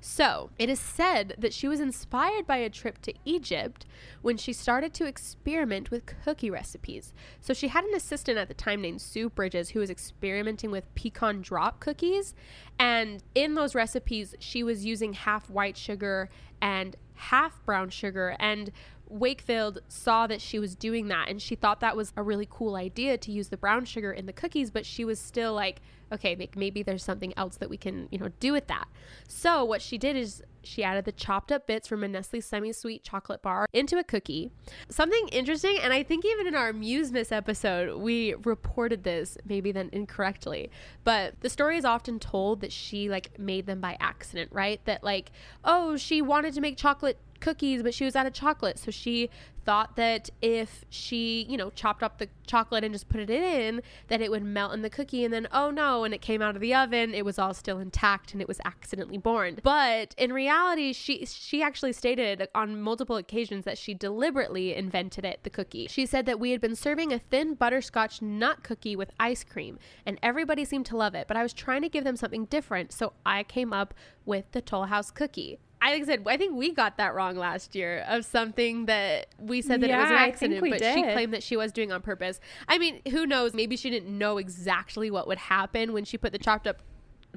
So, 0.00 0.50
it 0.58 0.68
is 0.68 0.78
said 0.78 1.34
that 1.38 1.52
she 1.52 1.66
was 1.66 1.80
inspired 1.80 2.46
by 2.46 2.58
a 2.58 2.70
trip 2.70 3.02
to 3.02 3.14
Egypt 3.24 3.84
when 4.22 4.36
she 4.36 4.52
started 4.52 4.94
to 4.94 5.06
experiment 5.06 5.90
with 5.90 6.06
cookie 6.06 6.50
recipes. 6.50 7.12
So, 7.40 7.52
she 7.52 7.68
had 7.68 7.84
an 7.84 7.94
assistant 7.94 8.38
at 8.38 8.46
the 8.46 8.54
time 8.54 8.80
named 8.80 9.00
Sue 9.00 9.28
Bridges 9.28 9.70
who 9.70 9.80
was 9.80 9.90
experimenting 9.90 10.70
with 10.70 10.92
pecan 10.94 11.42
drop 11.42 11.80
cookies. 11.80 12.34
And 12.78 13.22
in 13.34 13.54
those 13.54 13.74
recipes, 13.74 14.36
she 14.38 14.62
was 14.62 14.84
using 14.84 15.14
half 15.14 15.50
white 15.50 15.76
sugar 15.76 16.28
and 16.60 16.96
half 17.18 17.64
brown 17.64 17.90
sugar. 17.90 18.36
And 18.38 18.70
Wakefield 19.08 19.80
saw 19.88 20.26
that 20.26 20.40
she 20.40 20.58
was 20.58 20.74
doing 20.74 21.08
that 21.08 21.28
and 21.28 21.40
she 21.40 21.54
thought 21.54 21.80
that 21.80 21.96
was 21.96 22.12
a 22.16 22.22
really 22.22 22.46
cool 22.50 22.76
idea 22.76 23.16
to 23.18 23.32
use 23.32 23.48
the 23.48 23.56
brown 23.56 23.84
sugar 23.84 24.12
in 24.12 24.26
the 24.26 24.32
cookies, 24.32 24.70
but 24.70 24.84
she 24.84 25.04
was 25.04 25.18
still 25.18 25.54
like, 25.54 25.80
okay, 26.12 26.48
maybe 26.56 26.82
there's 26.82 27.04
something 27.04 27.34
else 27.36 27.56
that 27.56 27.68
we 27.68 27.76
can, 27.76 28.08
you 28.10 28.18
know, 28.18 28.28
do 28.40 28.52
with 28.52 28.66
that. 28.66 28.88
So 29.26 29.64
what 29.64 29.82
she 29.82 29.98
did 29.98 30.16
is 30.16 30.42
she 30.62 30.82
added 30.82 31.04
the 31.04 31.12
chopped 31.12 31.52
up 31.52 31.66
bits 31.66 31.86
from 31.86 32.02
a 32.02 32.08
Nestle 32.08 32.40
semi-sweet 32.40 33.02
chocolate 33.02 33.42
bar 33.42 33.66
into 33.72 33.98
a 33.98 34.04
cookie. 34.04 34.50
Something 34.88 35.28
interesting, 35.28 35.78
and 35.80 35.92
I 35.92 36.02
think 36.02 36.24
even 36.24 36.46
in 36.46 36.54
our 36.54 36.72
Musemas 36.72 37.30
episode, 37.30 37.98
we 37.98 38.34
reported 38.44 39.04
this, 39.04 39.38
maybe 39.46 39.72
then 39.72 39.90
incorrectly, 39.92 40.70
but 41.04 41.34
the 41.40 41.50
story 41.50 41.76
is 41.76 41.84
often 41.84 42.18
told 42.18 42.60
that 42.60 42.72
she 42.72 43.08
like 43.08 43.38
made 43.38 43.66
them 43.66 43.80
by 43.80 43.96
accident, 44.00 44.50
right? 44.52 44.82
That 44.84 45.04
like, 45.04 45.30
oh, 45.64 45.96
she 45.96 46.22
wanted 46.22 46.54
to 46.54 46.60
make 46.60 46.76
chocolate 46.76 47.18
cookies, 47.40 47.82
but 47.82 47.94
she 47.94 48.04
was 48.04 48.16
out 48.16 48.26
of 48.26 48.32
chocolate. 48.32 48.78
So 48.78 48.90
she 48.90 49.30
thought 49.68 49.96
that 49.96 50.30
if 50.40 50.82
she, 50.88 51.44
you 51.46 51.58
know, 51.58 51.68
chopped 51.68 52.02
up 52.02 52.16
the 52.16 52.26
chocolate 52.46 52.84
and 52.84 52.94
just 52.94 53.06
put 53.10 53.20
it 53.20 53.28
in, 53.28 53.82
that 54.06 54.22
it 54.22 54.30
would 54.30 54.42
melt 54.42 54.72
in 54.72 54.80
the 54.80 54.88
cookie. 54.88 55.24
And 55.24 55.34
then, 55.34 55.46
oh 55.52 55.70
no, 55.70 56.00
when 56.00 56.14
it 56.14 56.22
came 56.22 56.40
out 56.40 56.54
of 56.54 56.62
the 56.62 56.74
oven, 56.74 57.12
it 57.12 57.22
was 57.22 57.38
all 57.38 57.52
still 57.52 57.78
intact 57.78 58.32
and 58.32 58.40
it 58.40 58.48
was 58.48 58.60
accidentally 58.64 59.18
born. 59.18 59.58
But 59.62 60.14
in 60.16 60.32
reality, 60.32 60.94
she 60.94 61.26
she 61.26 61.62
actually 61.62 61.92
stated 61.92 62.48
on 62.54 62.80
multiple 62.80 63.16
occasions 63.16 63.66
that 63.66 63.76
she 63.76 63.92
deliberately 63.92 64.74
invented 64.74 65.26
it, 65.26 65.40
the 65.42 65.50
cookie. 65.50 65.86
She 65.88 66.06
said 66.06 66.24
that 66.24 66.40
we 66.40 66.52
had 66.52 66.62
been 66.62 66.74
serving 66.74 67.12
a 67.12 67.18
thin 67.18 67.52
butterscotch 67.54 68.22
nut 68.22 68.62
cookie 68.62 68.96
with 68.96 69.10
ice 69.20 69.44
cream, 69.44 69.78
and 70.06 70.18
everybody 70.22 70.64
seemed 70.64 70.86
to 70.86 70.96
love 70.96 71.14
it. 71.14 71.28
But 71.28 71.36
I 71.36 71.42
was 71.42 71.52
trying 71.52 71.82
to 71.82 71.90
give 71.90 72.04
them 72.04 72.16
something 72.16 72.46
different, 72.46 72.90
so 72.90 73.12
I 73.26 73.42
came 73.42 73.74
up 73.74 73.92
with 74.24 74.50
the 74.52 74.62
Toll 74.62 74.84
House 74.84 75.10
cookie. 75.10 75.58
I 75.80 75.92
like 75.92 76.02
I 76.02 76.06
said, 76.06 76.24
I 76.26 76.36
think 76.36 76.54
we 76.56 76.72
got 76.72 76.96
that 76.96 77.14
wrong 77.14 77.36
last 77.36 77.74
year 77.74 78.04
of 78.08 78.24
something 78.24 78.86
that 78.86 79.28
we 79.38 79.62
said 79.62 79.80
that 79.80 79.90
it 79.90 79.96
was 79.96 80.10
an 80.10 80.16
Yeah, 80.16 80.22
accident, 80.22 80.60
but 80.70 80.82
she 80.82 81.02
claimed 81.02 81.32
that 81.32 81.42
she 81.42 81.56
was 81.56 81.72
doing 81.72 81.92
on 81.92 82.02
purpose. 82.02 82.40
I 82.66 82.78
mean, 82.78 83.00
who 83.10 83.26
knows? 83.26 83.54
Maybe 83.54 83.76
she 83.76 83.88
didn't 83.90 84.16
know 84.16 84.38
exactly 84.38 85.10
what 85.10 85.26
would 85.28 85.38
happen 85.38 85.92
when 85.92 86.04
she 86.04 86.18
put 86.18 86.32
the 86.32 86.38
chopped 86.38 86.66
up 86.66 86.82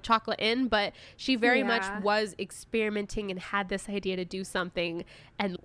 chocolate 0.01 0.39
in, 0.39 0.67
but 0.67 0.93
she 1.17 1.36
very 1.36 1.63
much 1.63 1.83
was 2.01 2.36
experimenting 2.39 3.29
and 3.29 3.39
had 3.39 3.69
this 3.69 3.88
idea 3.89 4.15
to 4.15 4.25
do 4.25 4.43
something 4.43 5.05
and 5.38 5.57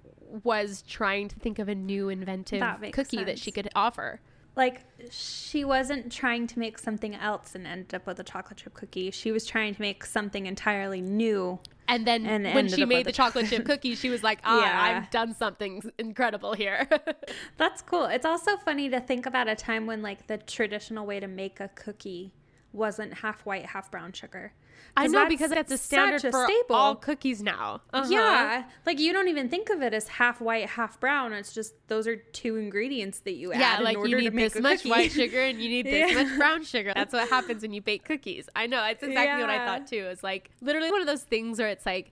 was 0.43 0.83
trying 0.83 1.29
to 1.29 1.39
think 1.39 1.59
of 1.59 1.69
a 1.69 1.75
new 1.75 2.09
inventive 2.09 2.61
That 2.61 2.93
cookie 2.93 3.25
that 3.25 3.39
she 3.39 3.51
could 3.51 3.69
offer. 3.75 4.21
Like 4.57 4.83
she 5.11 5.65
wasn't 5.65 6.11
trying 6.11 6.47
to 6.47 6.59
make 6.59 6.79
something 6.79 7.15
else 7.15 7.55
and 7.55 7.67
ended 7.67 7.95
up 7.95 8.07
with 8.07 8.19
a 8.19 8.25
chocolate 8.25 8.59
chip 8.59 8.75
cookie. 8.75 9.11
She 9.11 9.31
was 9.31 9.47
trying 9.47 9.75
to 9.75 9.81
make 9.81 10.05
something 10.05 10.47
entirely 10.47 11.03
new. 11.03 11.59
And 11.89 12.07
then 12.07 12.27
And 12.27 12.45
when 12.55 12.69
she 12.69 12.85
made 12.85 13.07
the 13.07 13.13
chocolate 13.13 13.49
chip 13.49 13.65
cookie, 13.71 13.95
she 13.95 14.09
was 14.09 14.23
like, 14.23 14.41
ah, 14.45 14.63
Yeah. 14.63 14.99
I've 14.99 15.11
done 15.11 15.35
something 15.35 15.83
incredible 15.99 16.55
here. 16.55 16.89
That's 17.59 17.83
cool. 17.83 18.07
It's 18.07 18.27
also 18.27 18.57
funny 18.57 18.89
to 18.89 18.99
think 19.01 19.27
about 19.27 19.47
a 19.47 19.55
time 19.55 19.87
when 19.87 20.03
like 20.03 20.27
the 20.27 20.39
traditional 20.39 21.07
way 21.07 21.21
to 21.21 21.29
make 21.29 21.61
a 21.61 21.69
cookie 21.69 22.33
wasn't 22.73 23.15
half 23.15 23.45
white, 23.47 23.67
half 23.67 23.91
brown 23.91 24.13
sugar. 24.13 24.53
I 24.99 25.07
know 25.07 25.21
that's 25.21 25.29
because 25.29 25.51
that's 25.51 25.73
a 25.73 25.79
standard 25.79 26.25
a 26.25 26.31
for 26.31 26.45
staple. 26.47 26.77
all 26.77 26.95
cookies 26.95 27.43
now. 27.43 27.81
Uh-huh. 27.93 28.09
Yeah, 28.11 28.65
like 28.87 28.99
you 28.99 29.13
don't 29.13 29.29
even 29.29 29.49
think 29.49 29.69
of 29.71 29.83
it 29.83 29.93
as 29.95 30.09
half 30.09 30.41
white, 30.41 30.69
half 30.71 30.99
brown. 31.01 31.33
It's 31.33 31.53
just 31.53 31.75
those 31.89 32.07
are 32.07 32.17
two 32.17 32.57
ingredients 32.57 33.21
that 33.21 33.35
you 33.35 33.53
Yeah, 33.53 33.77
add 33.79 33.83
like 33.83 33.95
in 33.95 33.99
order 33.99 34.09
you 34.11 34.17
to 34.17 34.23
need 34.23 34.35
make 34.35 34.53
this 34.53 34.63
much 34.63 34.79
cookie. 34.79 34.91
white 34.91 35.13
sugar 35.13 35.41
and 35.41 35.61
you 35.61 35.69
need 35.69 35.87
this 35.87 36.13
Yeah. 36.13 36.23
much 36.23 36.39
brown 36.39 36.63
sugar. 36.65 36.93
That's 36.95 37.13
what 37.13 37.29
happens 37.29 37.63
when 37.63 37.73
you 37.73 37.83
bake 37.83 38.05
cookies. 38.05 38.49
I 38.57 38.67
know. 38.67 38.85
It's 38.85 39.03
exactly 39.03 39.41
what 39.43 39.51
I 39.51 39.65
thought 39.67 39.87
too. 39.87 40.07
It's 40.11 40.23
like 40.23 40.51
literally 40.61 40.91
one 40.91 41.01
of 41.01 41.07
those 41.07 41.23
things 41.25 41.59
where 41.59 41.69
it's 41.69 41.85
like, 41.87 42.11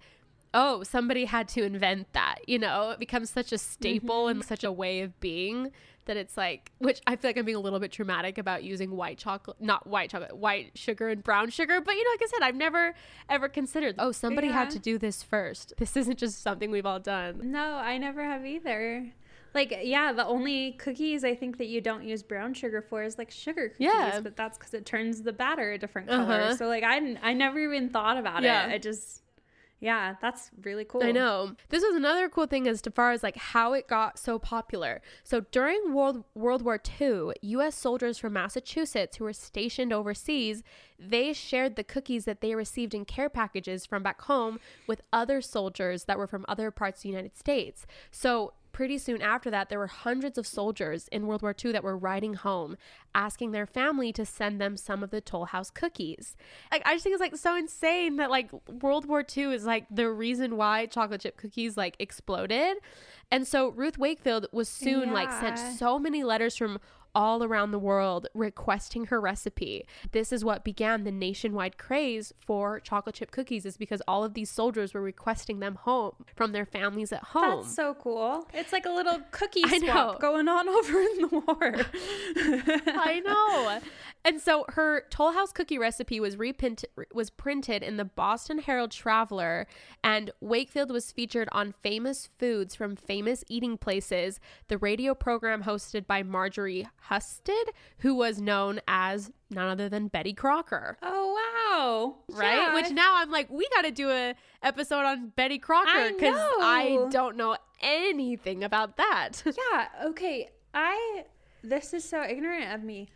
oh, 0.53 0.83
somebody 0.85 1.25
had 1.25 1.49
to 1.49 1.63
invent 1.65 2.13
that. 2.13 2.37
You 2.47 2.59
know, 2.59 2.91
it 2.91 2.99
becomes 2.99 3.31
such 3.31 3.53
a 3.53 3.59
staple 3.59 4.25
Mm-hmm. 4.27 4.31
and 4.41 4.45
such 4.45 4.63
a 4.65 4.71
way 4.73 5.01
of 5.01 5.19
being 5.21 5.71
that 6.07 6.17
it's 6.17 6.37
like, 6.37 6.73
which 6.79 7.01
I 7.07 7.17
feel 7.17 7.29
like 7.31 7.37
I'm 7.39 7.45
being 7.45 7.57
a 7.57 7.61
little 7.61 7.81
bit 7.81 7.93
traumatic 7.93 8.39
about 8.39 8.63
using 8.65 8.91
white 8.91 9.19
chocolate, 9.19 9.57
not 9.61 9.87
white 9.87 10.11
chocolate, 10.11 10.37
white 10.37 10.73
sugar 10.75 11.09
and 11.09 11.23
brown 11.23 11.51
sugar. 11.51 11.81
But 11.81 11.95
you 11.95 12.05
know, 12.05 12.11
like 12.11 12.23
I 12.23 12.27
said, 12.27 12.43
I've 12.43 12.55
never 12.57 12.95
ever 13.29 13.49
considered, 13.49 13.97
oh, 13.99 14.13
somebody 14.13 14.49
had 14.49 14.71
to 14.71 14.79
do 14.79 14.99
this 14.99 15.23
first. 15.23 15.75
This 15.79 15.97
isn't 15.97 16.19
just 16.19 16.43
something 16.43 16.71
we've 16.71 16.87
all 16.87 17.01
done. 17.01 17.41
No, 17.51 17.75
I 17.75 17.99
never 17.99 18.23
have 18.23 18.45
either. 18.47 19.13
Like, 19.55 19.79
yeah, 19.83 20.13
the 20.13 20.27
only 20.27 20.73
cookies 20.73 21.23
I 21.23 21.37
think 21.37 21.59
that 21.59 21.67
you 21.67 21.81
don't 21.81 22.03
use 22.03 22.25
brown 22.25 22.55
sugar 22.55 22.83
for 22.83 23.05
is 23.05 23.19
like 23.19 23.31
sugar 23.31 23.69
cookies, 23.69 23.87
Yeah. 23.87 24.19
but 24.21 24.35
that's 24.37 24.59
because 24.59 24.75
it 24.75 24.85
turns 24.85 25.23
the 25.23 25.33
batter 25.33 25.71
a 25.71 25.79
different 25.79 26.09
color. 26.09 26.41
Uh-huh. 26.41 26.57
So, 26.57 26.67
like, 26.67 26.83
I, 26.83 27.17
I 27.23 27.35
never 27.35 27.61
even 27.61 27.89
thought 27.91 28.17
about 28.17 28.43
Yeah. 28.43 28.67
it. 28.67 28.73
I 28.75 28.79
just, 28.79 29.23
yeah, 29.85 30.15
that's 30.19 30.51
really 30.63 30.87
cool. 30.87 31.05
I 31.05 31.13
know. 31.13 31.55
This 31.69 31.83
was 31.83 31.95
another 31.95 32.31
cool 32.31 32.47
thing 32.47 32.67
as 32.67 32.81
far 32.95 33.13
as 33.13 33.23
like 33.23 33.37
how 33.37 33.75
it 33.75 33.87
got 33.87 34.19
so 34.19 34.39
popular. 34.39 35.03
So 35.25 35.41
during 35.41 35.93
World 35.93 36.25
World 36.35 36.63
War 36.63 36.81
II, 37.01 37.33
US 37.43 37.75
soldiers 37.75 38.17
from 38.17 38.33
Massachusetts 38.33 39.19
who 39.19 39.25
were 39.25 39.35
stationed 39.35 39.93
overseas, 39.93 40.63
they 40.99 41.35
shared 41.35 41.77
the 41.77 41.85
cookies 41.85 42.25
that 42.25 42.41
they 42.41 42.55
received 42.55 42.95
in 42.95 43.05
care 43.05 43.29
packages 43.29 43.85
from 43.85 44.03
back 44.03 44.23
home 44.23 44.59
with 44.87 45.03
other 45.13 45.43
soldiers 45.43 46.05
that 46.05 46.17
were 46.17 46.27
from 46.27 46.47
other 46.49 46.71
parts 46.71 47.01
of 47.01 47.03
the 47.03 47.09
United 47.11 47.37
States. 47.37 47.85
So 48.11 48.55
pretty 48.75 48.99
soon 48.99 49.23
after 49.23 49.51
that, 49.51 49.71
there 49.71 49.79
were 49.79 49.87
hundreds 49.87 50.37
of 50.37 50.47
soldiers 50.47 51.09
in 51.09 51.27
World 51.27 51.41
War 51.41 51.55
II 51.65 51.73
that 51.73 51.85
were 51.85 51.97
writing 51.97 52.35
home, 52.35 52.77
asking 53.15 53.53
their 53.53 53.65
family 53.67 54.13
to 54.13 54.27
send 54.27 54.61
them 54.61 54.77
some 54.77 55.03
of 55.03 55.11
the 55.11 55.23
Toll 55.23 55.47
House 55.47 55.71
cookies. 55.71 56.37
Like, 56.71 56.83
I 56.85 56.93
just 56.95 57.05
think 57.05 57.15
it's 57.15 57.21
like 57.21 57.37
so 57.37 57.57
insane 57.57 58.17
that 58.17 58.31
like 58.31 58.51
World 58.83 59.07
War 59.07 59.25
II 59.25 59.55
is 59.55 59.65
like 59.65 59.87
the 59.91 60.11
reason 60.11 60.57
why 60.57 60.87
chocolate 60.87 61.23
chip 61.23 61.37
cookies 61.39 61.77
like 61.77 61.97
exploded. 61.99 62.77
And 63.31 63.47
so 63.47 63.69
Ruth 63.69 63.97
Wakefield 63.97 64.49
was 64.53 64.69
soon 64.69 65.13
like 65.13 65.33
sent 65.33 65.59
so 65.79 65.99
many 65.99 66.25
letters 66.25 66.57
from 66.57 66.79
all 67.15 67.43
around 67.43 67.71
the 67.71 67.79
world 67.79 68.27
requesting 68.35 69.07
her 69.07 69.21
recipe. 69.21 69.87
This 70.13 70.33
is 70.33 70.45
what 70.45 70.65
began 70.65 71.05
the 71.05 71.13
nationwide 71.13 71.79
craze 71.79 72.33
for 72.41 72.81
chocolate 72.81 73.17
chip 73.17 73.31
cookies 73.31 73.65
is 73.65 73.77
because 73.77 74.03
all 74.07 74.25
of 74.25 74.35
these 74.35 74.51
soldiers 74.51 74.95
were 74.95 75.03
requesting 75.03 75.61
them 75.61 75.77
home 75.77 76.13
from 76.35 76.53
their 76.53 76.67
families 76.67 77.13
at 77.13 77.23
home. 77.23 77.63
That's 77.63 77.75
so 77.75 77.95
cool. 77.95 78.47
It's 78.53 78.73
like 78.73 78.87
a 78.87 78.91
little 78.91 79.21
cookie 79.31 79.63
swap 79.63 80.21
going 80.21 80.49
on 80.49 80.69
over 80.75 81.01
in 81.01 81.21
the 81.23 81.29
war. 81.29 81.87
I 82.87 83.21
know. 83.25 83.81
And 84.25 84.41
so 84.41 84.65
her 84.71 85.05
Toll 85.11 85.33
House 85.33 85.53
cookie 85.53 85.79
recipe 85.79 86.19
was 86.19 86.37
reprinted 86.39 86.89
was 87.13 87.29
printed 87.31 87.83
in 87.83 87.99
the 87.99 88.05
Boston 88.05 88.59
Herald 88.59 88.91
Traveler 88.91 89.67
and 90.03 90.31
Wakefield 90.41 90.91
was 90.91 91.13
featured 91.13 91.49
on 91.53 91.75
famous 91.83 92.31
foods 92.39 92.75
from 92.75 92.97
famous 92.97 93.45
eating 93.49 93.77
places, 93.77 94.41
the 94.69 94.79
radio 94.79 95.15
program 95.15 95.65
hosted 95.65 96.07
by 96.07 96.23
Marjorie 96.23 96.89
Husted, 97.09 97.71
who 97.99 98.15
was 98.15 98.41
known 98.41 98.81
as 98.89 99.31
none 99.51 99.69
other 99.69 99.89
than 99.89 100.09
Betty 100.09 100.33
Crocker. 100.33 100.97
Oh 101.03 101.35
wow! 101.69 102.17
Right? 102.37 102.57
Yeah. 102.57 102.75
Which 102.75 102.91
now 102.91 103.17
I'm 103.17 103.31
like, 103.31 103.51
we 103.51 103.69
got 103.75 103.83
to 103.83 103.91
do 103.91 104.11
a 104.11 104.35
episode 104.63 105.05
on 105.05 105.29
Betty 105.37 105.59
Crocker 105.59 106.13
because 106.15 106.37
I 106.61 106.89
know. 106.95 107.11
don't 107.11 107.37
know 107.37 107.57
anything 107.83 108.65
about 108.65 108.97
that. 108.97 109.43
yeah. 109.73 109.89
Okay. 110.07 110.51
I. 110.73 111.25
This 111.63 111.95
is 111.95 112.09
so 112.09 112.23
ignorant 112.23 112.73
of 112.73 112.83
me. 112.83 113.09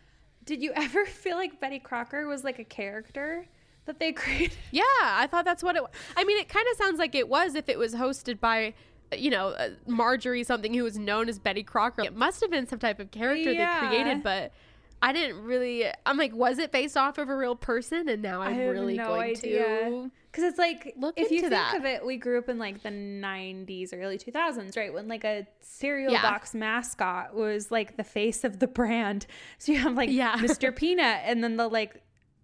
Did 0.44 0.62
you 0.62 0.72
ever 0.74 1.04
feel 1.06 1.36
like 1.36 1.60
Betty 1.60 1.78
Crocker 1.78 2.26
was 2.26 2.44
like 2.44 2.58
a 2.58 2.64
character 2.64 3.46
that 3.86 3.98
they 4.00 4.12
created? 4.14 4.56
Yeah, 4.70 4.82
I 5.02 5.26
thought 5.30 5.44
that's 5.44 5.62
what 5.62 5.76
it. 5.76 5.82
I 6.16 6.24
mean, 6.24 6.38
it 6.38 6.48
kind 6.48 6.66
of 6.70 6.76
sounds 6.76 6.98
like 6.98 7.14
it 7.14 7.28
was 7.28 7.54
if 7.54 7.68
it 7.68 7.78
was 7.78 7.94
hosted 7.94 8.40
by, 8.40 8.74
you 9.16 9.30
know, 9.30 9.48
uh, 9.48 9.70
Marjorie 9.86 10.44
something 10.44 10.74
who 10.74 10.84
was 10.84 10.98
known 10.98 11.28
as 11.28 11.38
Betty 11.38 11.62
Crocker. 11.62 12.02
It 12.02 12.16
must 12.16 12.40
have 12.40 12.50
been 12.50 12.66
some 12.66 12.78
type 12.78 13.00
of 13.00 13.10
character 13.10 13.52
Yeah. 13.52 13.80
they 13.80 13.86
created, 13.88 14.22
but 14.22 14.52
I 15.00 15.12
didn't 15.12 15.42
really. 15.44 15.86
I'm 16.04 16.16
like, 16.16 16.34
was 16.34 16.58
it 16.58 16.72
based 16.72 16.96
off 16.96 17.18
of 17.18 17.28
a 17.28 17.36
real 17.36 17.54
person? 17.54 18.08
And 18.08 18.20
now 18.20 18.42
I'm 18.42 18.56
really 18.58 18.96
no 18.96 19.04
going 19.06 19.30
idea. 19.36 19.62
to. 19.84 20.10
Because 20.30 20.44
it's 20.44 20.58
like, 20.58 20.92
Look 20.98 21.14
if 21.18 21.30
you 21.30 21.40
think 21.40 21.52
that. 21.52 21.76
of 21.76 21.84
it, 21.84 22.04
we 22.04 22.16
grew 22.16 22.36
up 22.38 22.48
in 22.48 22.58
like 22.58 22.82
the 22.82 22.90
90s, 22.90 23.90
early 23.94 24.18
2000s, 24.18 24.76
right? 24.76 24.92
When 24.92 25.06
like 25.08 25.24
a 25.24 25.46
cereal 25.60 26.12
Yeah. 26.12 26.20
box 26.22 26.52
mascot 26.54 27.34
was 27.34 27.70
like 27.70 27.96
the 27.96 28.04
face 28.04 28.42
of 28.44 28.58
the 28.58 28.66
brand. 28.66 29.26
So 29.58 29.72
you 29.72 29.78
have 29.78 29.94
like 29.94 30.10
Yeah. 30.10 30.36
Mr. 30.36 30.74
Peanut 30.76 31.20
and 31.24 31.42
then 31.42 31.56
the 31.56 31.68
like 31.68 32.02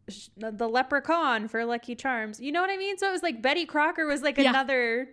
sh- 0.09 0.29
the 0.37 0.69
leprechaun 0.69 1.49
for 1.49 1.65
Lucky 1.67 1.95
Charms. 1.97 2.41
You 2.41 2.53
know 2.53 2.61
what 2.61 2.71
I 2.71 2.77
mean? 2.77 2.97
So 2.99 3.09
it 3.09 3.13
was 3.13 3.23
like 3.23 3.43
Betty 3.43 3.67
Crocker 3.67 4.07
was 4.07 4.23
like 4.23 4.39
Yeah. 4.39 4.51
another 4.51 5.09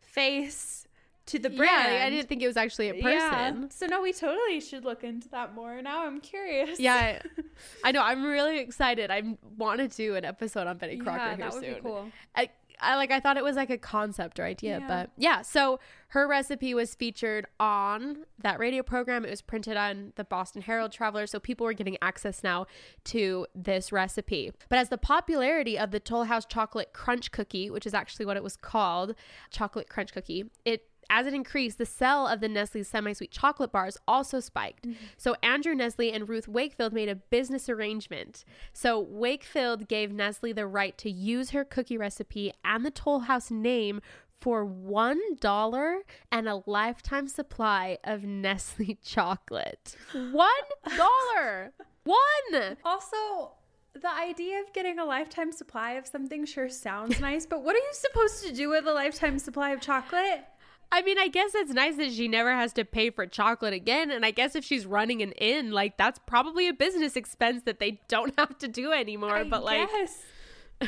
face 0.00 0.86
to 1.26 1.38
the 1.38 1.48
brand. 1.50 1.92
Yeah, 1.92 2.04
I 2.06 2.10
didn't 2.10 2.28
think 2.28 2.42
it 2.42 2.46
was 2.46 2.56
actually 2.56 2.90
a 2.90 2.94
person. 2.94 3.08
Yeah. 3.10 3.52
So 3.70 3.86
no, 3.86 4.02
we 4.02 4.12
totally 4.12 4.60
should 4.60 4.84
look 4.84 5.04
into 5.04 5.28
that 5.30 5.54
more. 5.54 5.80
Now 5.82 6.06
I'm 6.06 6.20
curious. 6.20 6.78
Yeah, 6.78 7.20
I 7.84 7.92
know. 7.92 8.02
I'm 8.02 8.24
really 8.24 8.58
excited. 8.58 9.10
I 9.10 9.22
want 9.56 9.80
to 9.80 9.88
do 9.88 10.16
an 10.16 10.24
episode 10.24 10.66
on 10.66 10.76
Betty 10.78 10.98
Crocker 10.98 11.18
Yeah, 11.18 11.28
here 11.30 11.36
that 11.38 11.52
would 11.54 11.62
soon. 11.64 11.74
be 11.74 11.80
cool. 11.80 12.06
I, 12.36 12.50
I 12.80 12.96
like 12.96 13.10
I 13.10 13.20
thought 13.20 13.36
it 13.36 13.44
was 13.44 13.56
like 13.56 13.70
a 13.70 13.78
concept 13.78 14.38
or 14.38 14.44
idea, 14.44 14.80
Yeah. 14.80 14.88
but 14.88 15.10
yeah. 15.16 15.42
So 15.42 15.80
her 16.14 16.28
recipe 16.28 16.74
was 16.74 16.94
featured 16.94 17.44
on 17.58 18.18
that 18.38 18.60
radio 18.60 18.84
program. 18.84 19.24
It 19.24 19.30
was 19.30 19.42
printed 19.42 19.76
on 19.76 20.12
the 20.14 20.22
Boston 20.22 20.62
Herald 20.62 20.92
Traveler, 20.92 21.26
so 21.26 21.40
people 21.40 21.66
were 21.66 21.72
getting 21.72 21.98
access 22.00 22.44
now 22.44 22.66
to 23.06 23.48
this 23.52 23.90
recipe. 23.90 24.52
But 24.68 24.78
as 24.78 24.90
the 24.90 24.96
popularity 24.96 25.76
of 25.76 25.90
the 25.90 25.98
Toll 25.98 26.24
House 26.24 26.46
chocolate 26.46 26.92
crunch 26.92 27.32
cookie, 27.32 27.68
which 27.68 27.84
is 27.84 27.94
actually 27.94 28.26
what 28.26 28.36
it 28.36 28.44
was 28.44 28.56
called, 28.56 29.16
chocolate 29.50 29.88
crunch 29.88 30.12
cookie, 30.12 30.44
it 30.64 30.86
as 31.10 31.26
it 31.26 31.34
increased, 31.34 31.78
the 31.78 31.86
sale 31.86 32.26
of 32.26 32.40
the 32.40 32.48
Nestle 32.48 32.82
semi-sweet 32.82 33.30
chocolate 33.30 33.72
bars 33.72 33.98
also 34.06 34.40
spiked. 34.40 34.86
Mm-hmm. 34.86 35.04
So 35.16 35.36
Andrew 35.42 35.74
Nestle 35.74 36.12
and 36.12 36.28
Ruth 36.28 36.48
Wakefield 36.48 36.92
made 36.92 37.08
a 37.08 37.14
business 37.14 37.68
arrangement. 37.68 38.44
So 38.72 38.98
Wakefield 38.98 39.88
gave 39.88 40.12
Nestle 40.12 40.52
the 40.52 40.66
right 40.66 40.96
to 40.98 41.10
use 41.10 41.50
her 41.50 41.64
cookie 41.64 41.98
recipe 41.98 42.52
and 42.64 42.84
the 42.84 42.90
Toll 42.90 43.20
House 43.20 43.50
name 43.50 44.00
for 44.44 44.62
one 44.62 45.18
dollar 45.40 46.00
and 46.30 46.46
a 46.46 46.60
lifetime 46.66 47.26
supply 47.26 47.96
of 48.04 48.24
Nestle 48.24 48.98
chocolate. 49.02 49.96
One 50.12 50.50
dollar. 50.98 51.72
One. 52.04 52.76
Also, 52.84 53.52
the 53.94 54.10
idea 54.10 54.60
of 54.60 54.70
getting 54.74 54.98
a 54.98 55.04
lifetime 55.06 55.50
supply 55.50 55.92
of 55.92 56.06
something 56.06 56.44
sure 56.44 56.68
sounds 56.68 57.20
nice, 57.20 57.46
but 57.46 57.64
what 57.64 57.74
are 57.74 57.78
you 57.78 57.92
supposed 57.92 58.44
to 58.44 58.52
do 58.52 58.68
with 58.68 58.86
a 58.86 58.92
lifetime 58.92 59.38
supply 59.38 59.70
of 59.70 59.80
chocolate? 59.80 60.44
I 60.92 61.00
mean, 61.00 61.18
I 61.18 61.28
guess 61.28 61.54
it's 61.54 61.72
nice 61.72 61.96
that 61.96 62.12
she 62.12 62.28
never 62.28 62.54
has 62.54 62.74
to 62.74 62.84
pay 62.84 63.08
for 63.08 63.26
chocolate 63.26 63.72
again. 63.72 64.10
And 64.10 64.26
I 64.26 64.30
guess 64.30 64.54
if 64.54 64.62
she's 64.62 64.84
running 64.84 65.22
an 65.22 65.32
inn, 65.32 65.70
like 65.70 65.96
that's 65.96 66.20
probably 66.26 66.68
a 66.68 66.74
business 66.74 67.16
expense 67.16 67.62
that 67.64 67.78
they 67.78 68.02
don't 68.08 68.34
have 68.38 68.58
to 68.58 68.68
do 68.68 68.92
anymore. 68.92 69.36
I 69.36 69.44
but 69.44 69.64
like, 69.64 69.88
guess. 69.90 70.18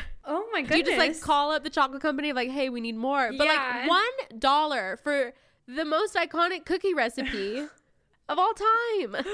Oh 0.29 0.45
my 0.51 0.61
goodness. 0.61 0.77
you 0.79 0.83
just 0.83 0.97
like 0.97 1.21
call 1.21 1.51
up 1.51 1.63
the 1.63 1.69
chocolate 1.69 2.01
company 2.01 2.33
like, 2.33 2.49
hey, 2.49 2.67
we 2.67 2.81
need 2.81 2.97
more? 2.97 3.31
But 3.37 3.45
Yeah. 3.47 3.83
like 3.83 3.87
one 3.87 4.39
dollar 4.39 4.99
for 5.01 5.33
the 5.67 5.85
most 5.85 6.15
iconic 6.15 6.65
cookie 6.65 6.93
recipe 6.93 7.59
of 8.29 8.37
all 8.37 8.53
time. 8.53 9.25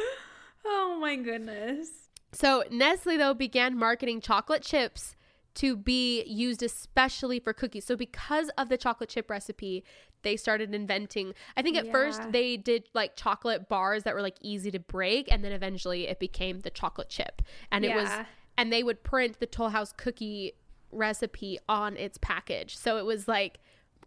Oh 0.65 0.97
my 1.01 1.15
goodness. 1.15 1.89
So 2.31 2.63
Nestle 2.71 3.17
though 3.17 3.33
began 3.33 3.77
marketing 3.77 4.21
chocolate 4.21 4.61
chips 4.61 5.15
to 5.55 5.75
be 5.75 6.23
used 6.25 6.63
especially 6.63 7.39
for 7.39 7.53
cookies. 7.53 7.85
So 7.85 7.95
because 7.95 8.49
of 8.57 8.69
the 8.69 8.77
chocolate 8.77 9.09
chip 9.09 9.29
recipe, 9.29 9.83
they 10.23 10.35
started 10.37 10.73
inventing. 10.73 11.33
I 11.57 11.61
think 11.61 11.77
at 11.77 11.91
first 11.91 12.31
they 12.31 12.55
did 12.57 12.87
like 12.93 13.15
chocolate 13.15 13.67
bars 13.69 14.03
that 14.03 14.15
were 14.15 14.21
like 14.21 14.37
easy 14.41 14.71
to 14.71 14.79
break 14.79 15.31
and 15.31 15.43
then 15.43 15.51
eventually 15.51 16.07
it 16.07 16.19
became 16.19 16.61
the 16.61 16.69
chocolate 16.69 17.09
chip. 17.09 17.41
And 17.71 17.83
it 17.83 17.93
was 17.93 18.09
Yeah. 18.09 18.25
And 18.57 18.71
they 18.71 18.83
would 18.83 19.03
print 19.03 19.39
the 19.39 19.45
Toll 19.45 19.69
House 19.69 19.93
cookie 19.95 20.53
recipe 20.91 21.57
on 21.67 21.97
its 21.97 22.17
package. 22.21 22.77
So 22.77 22.97
it 22.97 23.05
was 23.05 23.27
like 23.27 23.59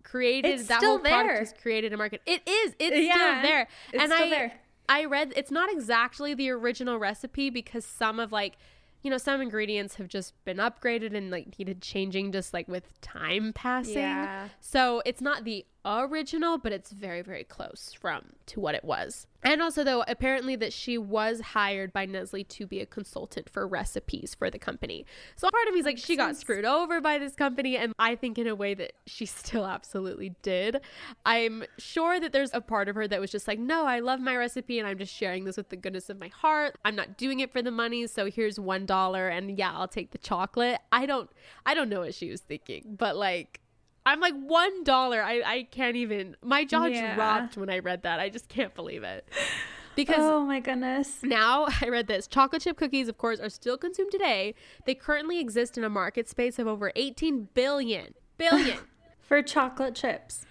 created 0.03 0.61
It's 0.61 0.69
that 0.69 0.79
still 0.79 0.91
whole 0.93 0.99
product 1.01 1.29
there. 1.29 1.41
was 1.41 1.53
created 1.61 1.93
a 1.93 1.97
market. 1.97 2.23
It 2.27 2.47
is. 2.49 2.75
It's 2.79 3.07
Yeah, 3.07 3.41
still 3.41 3.51
there. 3.51 3.69
it's 3.93 4.03
and 4.03 4.13
still 4.13 4.27
I 4.27 4.31
there. 4.31 4.53
I 4.89 5.05
read 5.07 5.33
it's 5.35 5.51
not 5.51 5.71
exactly 5.73 6.33
the 6.35 6.51
original 6.51 6.99
recipe 6.99 7.51
because 7.51 7.85
some 7.85 8.21
of 8.21 8.31
like 8.31 8.57
you 9.03 9.11
know 9.11 9.19
some 9.19 9.41
ingredients 9.41 9.97
have 9.97 10.07
just 10.09 10.33
been 10.45 10.59
upgraded 10.59 11.15
and 11.15 11.31
like 11.31 11.59
needed 11.59 11.83
changing 11.83 12.31
just 12.33 12.55
like 12.55 12.69
with 12.69 13.01
time 13.01 13.53
passing. 13.53 13.95
Yeah. 13.99 14.49
So 14.61 15.03
it's 15.05 15.21
not 15.21 15.45
the 15.45 15.67
original, 15.87 16.59
but 16.59 16.73
it's 16.73 16.91
very 16.91 17.23
very 17.23 17.45
close 17.45 17.93
from 17.99 18.33
to 18.47 18.61
what 18.61 18.75
it 18.75 18.85
was. 18.85 19.27
And 19.43 19.63
also 19.63 19.85
though 19.85 20.05
apparently 20.09 20.57
that 20.57 20.73
she 20.73 20.99
was 20.99 21.41
hired 21.41 21.93
by 21.93 22.05
Nestle 22.05 22.43
to 22.45 22.67
be 22.67 22.81
a 22.81 22.87
consultant 22.87 23.49
for 23.49 23.67
recipes 23.67 24.35
for 24.37 24.51
the 24.51 24.59
company. 24.59 25.07
So 25.37 25.49
part 25.49 25.69
of 25.69 25.75
me 25.75 25.81
is 25.81 25.87
like 25.87 25.99
she 25.99 26.17
got 26.17 26.37
screwed 26.37 26.65
over 26.65 27.01
by 27.01 27.19
this 27.19 27.35
company 27.37 27.77
and 27.77 27.93
I 27.99 28.17
think 28.17 28.39
in 28.39 28.49
a 28.49 28.55
way 28.55 28.75
that 28.75 28.95
she 29.07 29.27
still 29.27 29.65
absolutely 29.65 30.35
did. 30.43 30.81
I'm 31.25 31.65
sure 31.79 32.19
that 32.19 32.33
there's 32.33 32.53
a 32.53 32.61
part 32.61 32.89
of 32.89 32.97
her 32.97 33.07
that 33.07 33.21
was 33.21 33.31
just 33.31 33.47
like, 33.47 33.59
"No, 33.59 33.87
I 33.87 34.01
love 34.01 34.21
my 34.21 34.37
recipe 34.37 34.79
and 34.79 34.89
I'm 34.89 34.99
just 34.99 35.15
sharing 35.15 35.45
this 35.45 35.57
with 35.57 35.69
the 35.69 35.77
goodness 35.77 36.11
of 36.11 36.19
my 36.19 36.29
heart. 36.29 36.77
I'm 36.85 36.97
not 36.97 37.17
doing 37.17 37.41
it 37.41 37.53
for 37.53 37.63
the 37.63 37.71
money, 37.71 38.07
so 38.07 38.29
here's 38.29 38.59
$1 38.59 39.31
and 39.31 39.57
yeah, 39.57 39.73
I'll 39.73 39.89
take 39.89 40.11
the 40.11 40.19
chocolate." 40.19 40.81
I 40.91 41.07
don't 41.07 41.31
I 41.65 41.75
don't 41.75 41.89
know 41.89 42.01
what 42.01 42.15
she 42.15 42.31
was 42.31 42.41
thinking, 42.41 42.97
but 42.99 43.17
like 43.17 43.61
I'm 44.07 44.21
like 44.21 44.35
one 44.35 44.85
dollar. 44.85 45.21
I 45.23 45.43
I 45.45 45.63
can't 45.71 45.97
even. 45.97 46.37
My 46.43 46.65
jaw 46.65 46.87
Yeah. 46.87 47.15
dropped 47.15 47.57
when 47.59 47.69
I 47.69 47.81
read 47.81 48.05
that. 48.05 48.21
I 48.21 48.29
just 48.31 48.49
can't 48.49 48.75
believe 48.75 49.03
it. 49.03 49.29
Because 49.97 50.21
Oh 50.21 50.45
my 50.45 50.61
goodness. 50.61 51.23
now 51.23 51.67
I 51.81 51.89
read 51.89 52.07
this. 52.07 52.27
Chocolate 52.27 52.61
chip 52.61 52.77
cookies, 52.77 53.09
of 53.09 53.17
course, 53.17 53.41
are 53.41 53.49
still 53.49 53.79
consumed 53.79 54.13
today. 54.13 54.55
They 54.85 54.95
currently 54.95 55.41
exist 55.41 55.79
in 55.79 55.85
a 55.85 55.89
market 55.89 56.29
space 56.29 56.59
of 56.59 56.67
over 56.67 56.93
18 56.95 57.49
billion. 57.55 58.13
Billion. 58.37 58.79
For 59.23 59.41
chocolate 59.43 59.95
chips. 59.95 60.45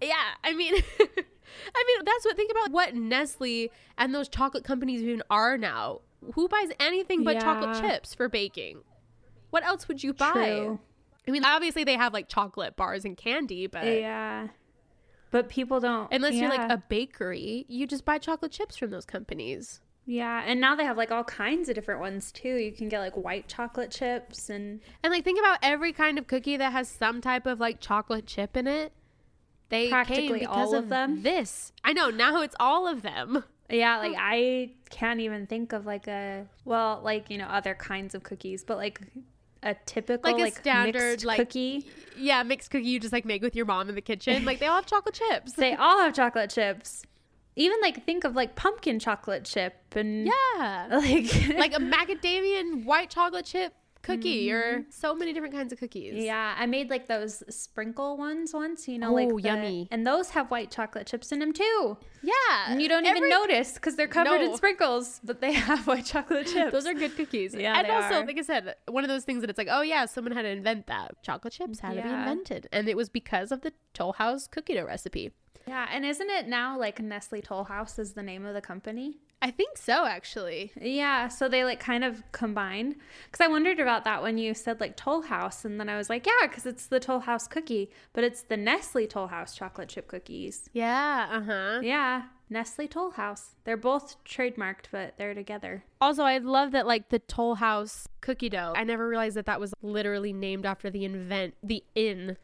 yeah, 0.00 0.14
I 0.44 0.52
mean, 0.54 0.74
I 1.00 1.84
mean 1.86 2.04
that's 2.04 2.24
what. 2.24 2.36
Think 2.36 2.52
about 2.52 2.70
what 2.70 2.94
Nestle 2.94 3.70
and 3.98 4.14
those 4.14 4.28
chocolate 4.28 4.62
companies 4.62 5.02
even 5.02 5.20
are 5.28 5.58
now. 5.58 6.02
Who 6.34 6.46
buys 6.46 6.70
anything 6.78 7.24
but 7.24 7.40
chocolate 7.40 7.76
chips 7.82 8.14
for 8.14 8.28
baking? 8.28 8.82
What 9.50 9.64
else 9.64 9.88
would 9.88 10.04
you 10.04 10.14
buy? 10.14 10.32
True. 10.32 10.78
I 11.26 11.30
mean, 11.30 11.44
obviously 11.44 11.84
they 11.84 11.96
have 11.96 12.12
like 12.12 12.28
chocolate 12.28 12.76
bars 12.76 13.04
and 13.04 13.16
candy, 13.16 13.66
but 13.66 13.84
Yeah. 13.86 14.48
But 15.30 15.48
people 15.48 15.80
don't. 15.80 16.12
unless 16.12 16.34
you're 16.34 16.50
like 16.50 16.70
a 16.70 16.82
bakery, 16.88 17.64
you 17.68 17.86
just 17.86 18.04
buy 18.04 18.18
chocolate 18.18 18.52
chips 18.52 18.76
from 18.76 18.90
those 18.90 19.06
companies. 19.06 19.80
Yeah, 20.04 20.42
and 20.44 20.60
now 20.60 20.74
they 20.74 20.84
have 20.84 20.96
like 20.96 21.10
all 21.12 21.24
kinds 21.24 21.68
of 21.68 21.74
different 21.74 22.00
ones 22.00 22.32
too. 22.32 22.56
You 22.56 22.72
can 22.72 22.88
get 22.88 22.98
like 22.98 23.16
white 23.16 23.48
chocolate 23.48 23.90
chips 23.90 24.50
and 24.50 24.80
And 25.02 25.12
like 25.12 25.24
think 25.24 25.38
about 25.38 25.58
every 25.62 25.92
kind 25.92 26.18
of 26.18 26.26
cookie 26.26 26.56
that 26.56 26.72
has 26.72 26.88
some 26.88 27.20
type 27.20 27.46
of 27.46 27.60
like 27.60 27.80
chocolate 27.80 28.26
chip 28.26 28.56
in 28.56 28.66
it. 28.66 28.92
They 29.68 29.88
Practically 29.88 30.26
came 30.26 30.38
because 30.40 30.54
all 30.54 30.74
of 30.74 30.88
them? 30.90 31.22
This 31.22 31.72
I 31.82 31.94
know 31.94 32.10
now 32.10 32.42
it's 32.42 32.56
all 32.60 32.86
of 32.86 33.00
them. 33.02 33.44
yeah, 33.70 33.98
like 34.00 34.16
I 34.18 34.72
can't 34.90 35.20
even 35.20 35.46
think 35.46 35.72
of 35.72 35.86
like 35.86 36.08
a 36.08 36.46
well, 36.66 37.00
like 37.02 37.30
you 37.30 37.38
know 37.38 37.46
other 37.46 37.74
kinds 37.74 38.14
of 38.14 38.22
cookies, 38.22 38.64
but 38.64 38.76
like 38.76 39.00
a 39.62 39.74
typical 39.86 40.30
Like 40.30 40.40
like, 40.40 40.56
a 40.56 40.60
standard 40.60 41.10
mixed 41.10 41.24
like 41.24 41.38
cookie. 41.38 41.86
Yeah, 42.16 42.42
mixed 42.42 42.70
cookie 42.70 42.84
you 42.88 43.00
just 43.00 43.12
like 43.12 43.24
make 43.24 43.42
with 43.42 43.56
your 43.56 43.66
mom 43.66 43.88
in 43.88 43.94
the 43.94 44.00
kitchen. 44.00 44.44
Like 44.44 44.58
they 44.58 44.66
all 44.66 44.76
have 44.76 44.86
chocolate 44.86 45.14
chips. 45.14 45.52
They 45.52 45.74
all 45.76 46.00
have 46.00 46.14
chocolate 46.14 46.50
chips. 46.50 47.02
Even 47.54 47.80
like 47.82 48.04
think 48.04 48.24
of 48.24 48.34
like 48.34 48.56
pumpkin 48.56 48.98
chocolate 48.98 49.44
chip 49.44 49.74
and 49.94 50.26
yeah. 50.26 50.88
like 50.90 51.48
like 51.56 51.74
a 51.74 51.80
macadamian 51.80 52.84
white 52.84 53.10
chocolate 53.10 53.44
chip 53.44 53.74
cookie 54.02 54.50
or 54.52 54.84
so 54.90 55.14
many 55.14 55.32
different 55.32 55.54
kinds 55.54 55.72
of 55.72 55.78
cookies. 55.78 56.14
Mm-hmm. 56.14 56.24
Yeah, 56.24 56.54
I 56.58 56.66
made 56.66 56.90
like 56.90 57.06
those 57.08 57.42
sprinkle 57.54 58.16
ones 58.16 58.52
once, 58.52 58.88
you 58.88 58.98
know, 58.98 59.12
like 59.12 59.28
Oh, 59.32 59.36
the- 59.38 59.42
yummy. 59.42 59.88
and 59.90 60.06
those 60.06 60.30
have 60.30 60.50
white 60.50 60.70
chocolate 60.70 61.06
chips 61.06 61.32
in 61.32 61.38
them 61.38 61.52
too. 61.52 61.96
Yeah. 62.22 62.32
And 62.68 62.82
you 62.82 62.88
don't 62.88 63.04
Every- 63.06 63.18
even 63.18 63.30
notice 63.30 63.74
because 63.74 63.96
they're 63.96 64.08
covered 64.08 64.38
No. 64.38 64.50
in 64.50 64.56
sprinkles, 64.56 65.20
but 65.24 65.40
they 65.40 65.52
have 65.68 65.86
white 65.86 66.04
chocolate 66.04 66.46
chips. 66.52 66.72
Those 66.72 66.86
are 66.86 66.94
good 66.94 67.16
cookies. 67.16 67.54
Yeah, 67.54 67.78
and 67.78 67.86
also, 67.90 68.20
are. 68.22 68.26
like 68.26 68.38
I 68.38 68.42
said, 68.42 68.74
one 68.88 69.04
of 69.04 69.08
those 69.08 69.24
things 69.24 69.40
that 69.42 69.50
it's 69.50 69.58
like, 69.58 69.68
oh 69.70 69.82
yeah, 69.82 70.06
someone 70.06 70.32
had 70.32 70.42
to 70.42 70.48
invent 70.48 70.86
that. 70.88 71.22
Chocolate 71.22 71.52
chips 71.54 71.80
had 71.80 71.94
to 71.96 72.02
be 72.02 72.08
invented, 72.08 72.68
and 72.72 72.88
it 72.88 72.96
was 72.96 73.08
because 73.08 73.52
of 73.52 73.60
the 73.62 73.72
Toll 73.94 74.14
House 74.14 74.46
cookie 74.46 74.74
dough 74.74 74.84
recipe. 74.86 75.30
Yeah, 75.68 75.86
and 75.92 76.04
isn't 76.04 76.28
it 76.28 76.48
now 76.48 76.76
like 76.76 76.98
Nestle 77.00 77.40
Toll 77.40 77.64
House 77.64 77.98
is 77.98 78.14
the 78.14 78.22
name 78.22 78.44
of 78.44 78.54
the 78.54 78.60
company? 78.60 79.18
I 79.42 79.50
think 79.50 79.76
so, 79.76 80.06
actually. 80.06 80.72
Yeah, 80.80 81.26
so 81.26 81.48
they 81.48 81.64
like 81.64 81.80
kind 81.80 82.04
of 82.04 82.22
combined. 82.30 82.94
Because 83.26 83.44
I 83.44 83.48
wondered 83.48 83.80
about 83.80 84.04
that 84.04 84.22
when 84.22 84.38
you 84.38 84.54
said 84.54 84.80
like 84.80 84.96
Toll 84.96 85.22
House, 85.22 85.64
and 85.64 85.80
then 85.80 85.88
I 85.88 85.98
was 85.98 86.08
like, 86.08 86.24
yeah, 86.24 86.46
because 86.46 86.64
it's 86.64 86.86
the 86.86 87.00
Toll 87.00 87.20
House 87.20 87.48
cookie, 87.48 87.90
but 88.12 88.22
it's 88.22 88.42
the 88.42 88.56
Nestle 88.56 89.08
Toll 89.08 89.26
House 89.26 89.56
chocolate 89.56 89.88
chip 89.88 90.06
cookies. 90.06 90.70
Yeah. 90.72 91.28
Uh 91.30 91.42
huh. 91.42 91.80
Yeah, 91.82 92.22
Nestle 92.48 92.86
Toll 92.86 93.10
House. 93.10 93.56
They're 93.64 93.76
both 93.76 94.22
trademarked, 94.24 94.86
but 94.92 95.14
they're 95.18 95.34
together. 95.34 95.82
Also, 96.00 96.22
I 96.22 96.38
love 96.38 96.70
that 96.70 96.86
like 96.86 97.08
the 97.08 97.18
Toll 97.18 97.56
House 97.56 98.06
cookie 98.20 98.48
dough. 98.48 98.74
I 98.76 98.84
never 98.84 99.08
realized 99.08 99.36
that 99.36 99.46
that 99.46 99.58
was 99.58 99.74
literally 99.82 100.32
named 100.32 100.64
after 100.64 100.88
the 100.88 101.04
invent 101.04 101.54
the 101.64 101.82
inn 101.96 102.36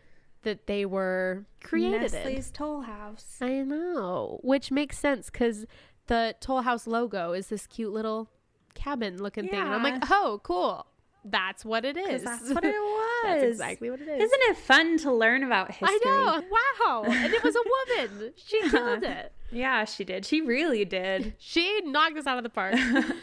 that 0.42 0.66
they 0.66 0.86
were 0.86 1.44
created 1.62 2.14
in. 2.14 2.24
Nestle's 2.24 2.50
Toll 2.50 2.80
House. 2.82 3.36
I 3.40 3.62
know, 3.62 4.40
which 4.42 4.70
makes 4.70 4.98
sense 4.98 5.30
because 5.30 5.66
the 6.08 6.34
Toll 6.40 6.62
House 6.62 6.86
logo 6.86 7.32
is 7.32 7.46
this 7.48 7.66
cute 7.66 7.92
little 7.92 8.28
cabin 8.74 9.22
looking 9.22 9.48
thing, 9.48 9.60
and 9.60 9.68
I'm 9.74 9.82
like, 9.82 10.02
oh, 10.10 10.40
cool. 10.42 10.86
That's 11.24 11.64
what 11.64 11.84
it 11.84 11.96
is. 11.96 12.22
That's 12.24 12.48
what 12.52 12.64
it 12.64 12.72
was. 12.74 13.04
That's 13.24 13.42
exactly 13.42 13.90
what 13.90 14.00
it 14.00 14.08
is. 14.08 14.24
Isn't 14.24 14.40
it 14.50 14.56
fun 14.56 14.98
to 14.98 15.12
learn 15.12 15.42
about 15.42 15.70
history? 15.70 15.88
I 15.88 15.98
know. 16.04 16.42
Wow. 16.50 17.04
And 17.06 17.32
it 17.32 17.42
was 17.42 17.56
a 17.56 17.98
woman. 18.08 18.32
She 18.36 18.60
killed 18.70 19.02
it. 19.04 19.32
Yeah, 19.50 19.84
she 19.84 20.04
did. 20.04 20.26
She 20.26 20.40
really 20.40 20.84
did. 20.84 21.34
She 21.48 21.80
knocked 21.84 22.18
us 22.18 22.26
out 22.26 22.36
of 22.36 22.42
the 22.42 22.50
park. 22.50 22.74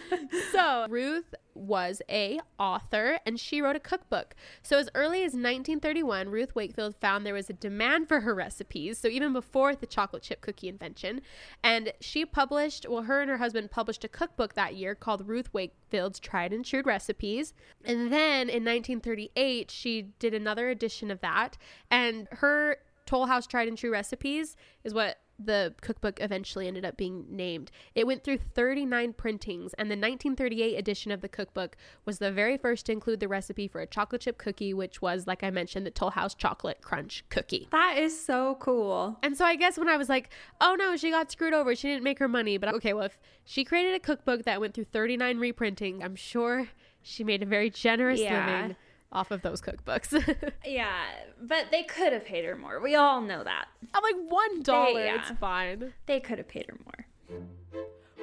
so 0.52 0.88
Ruth 0.90 1.36
was 1.54 2.02
a 2.10 2.40
author 2.60 3.20
and 3.26 3.40
she 3.40 3.62
wrote 3.62 3.76
a 3.76 3.80
cookbook. 3.80 4.36
So 4.64 4.78
as 4.78 4.90
early 4.96 5.20
as 5.20 5.34
1931, 5.34 6.30
Ruth 6.30 6.56
Wakefield 6.56 6.96
found 6.96 7.26
there 7.26 7.34
was 7.34 7.50
a 7.50 7.54
demand 7.54 8.08
for 8.08 8.22
her 8.22 8.34
recipes. 8.34 8.98
So 8.98 9.08
even 9.08 9.32
before 9.32 9.76
the 9.76 9.86
chocolate 9.86 10.24
chip 10.24 10.42
cookie 10.42 10.68
invention, 10.68 11.22
and 11.64 11.94
she 12.02 12.26
published, 12.26 12.88
well, 12.90 13.04
her 13.04 13.22
and 13.22 13.30
her 13.30 13.38
husband 13.38 13.70
published 13.70 14.04
a 14.04 14.10
cookbook 14.10 14.56
that 14.56 14.76
year 14.76 14.96
called 14.96 15.28
Ruth 15.28 15.54
Wakefield's 15.54 16.20
Tried 16.20 16.52
and 16.52 16.66
True 16.66 16.82
Recipes. 16.84 17.54
And 17.84 18.12
then 18.12 18.50
in 18.50 18.66
1938, 18.66 19.70
she 19.70 19.85
did 19.86 20.34
another 20.34 20.70
edition 20.70 21.12
of 21.12 21.22
that, 21.22 21.58
and 21.90 22.28
her 22.32 22.78
Toll 23.06 23.28
House 23.28 23.46
Tried 23.48 23.68
and 23.68 23.78
True 23.78 23.92
Recipes 23.92 24.56
is 24.84 24.94
what 24.94 25.18
the 25.38 25.76
cookbook 25.82 26.22
eventually 26.22 26.66
ended 26.66 26.86
up 26.86 26.96
being 26.96 27.26
named. 27.30 27.70
It 27.94 28.08
went 28.08 28.24
through 28.24 28.38
39 28.38 29.14
printings, 29.14 29.74
and 29.74 29.92
the 29.92 29.96
1938 29.96 30.78
edition 30.78 31.12
of 31.12 31.20
the 31.20 31.28
cookbook 31.28 31.76
was 32.06 32.20
the 32.20 32.32
very 32.32 32.58
first 32.58 32.86
to 32.86 32.94
include 32.94 33.20
the 33.20 33.28
recipe 33.28 33.68
for 33.68 33.82
a 33.82 33.86
chocolate 33.86 34.22
chip 34.22 34.38
cookie, 34.38 34.74
which 34.74 35.02
was, 35.02 35.28
like 35.28 35.44
I 35.44 35.50
mentioned, 35.50 35.86
the 35.86 35.92
Toll 35.92 36.12
House 36.12 36.36
Chocolate 36.36 36.82
Crunch 36.82 37.26
Cookie. 37.30 37.68
That 37.72 37.98
is 37.98 38.18
so 38.18 38.56
cool. 38.62 39.20
And 39.22 39.38
so 39.38 39.44
I 39.44 39.56
guess 39.58 39.78
when 39.78 39.90
I 39.90 39.98
was 39.98 40.08
like, 40.08 40.30
oh 40.62 40.76
no, 40.80 40.96
she 40.96 41.12
got 41.12 41.30
screwed 41.30 41.54
over, 41.54 41.76
she 41.76 41.90
didn't 41.90 42.04
make 42.06 42.20
her 42.20 42.30
money. 42.30 42.58
But 42.58 42.74
okay, 42.76 42.94
well, 42.94 43.06
if 43.06 43.20
she 43.44 43.66
created 43.66 43.94
a 43.94 44.00
cookbook 44.00 44.46
that 44.46 44.62
went 44.62 44.74
through 44.74 44.86
39 44.86 45.38
reprinting, 45.38 46.02
I'm 46.02 46.16
sure 46.16 46.70
she 47.02 47.26
made 47.26 47.44
a 47.44 47.46
very 47.46 47.70
generous 47.70 48.22
Yeah. 48.22 48.46
living 48.64 48.76
off 49.12 49.32
of 49.32 49.42
those 49.42 49.62
cookbooks. 49.62 50.14
Yeah, 50.66 51.04
but 51.42 51.68
they 51.72 51.84
could 51.84 52.12
have 52.12 52.26
paid 52.26 52.44
her 52.46 52.56
more. 52.56 52.82
We 52.82 52.96
all 52.96 53.22
know 53.22 53.44
that. 53.44 53.68
I'm 53.94 54.04
like, 54.04 54.16
one 54.30 54.64
dollar, 54.64 55.06
yeah. 55.06 55.20
it's 55.20 55.32
fine. 55.40 55.94
They 56.06 56.20
could 56.20 56.40
have 56.40 56.48
paid 56.48 56.66
her 56.68 56.78
more. 56.84 57.40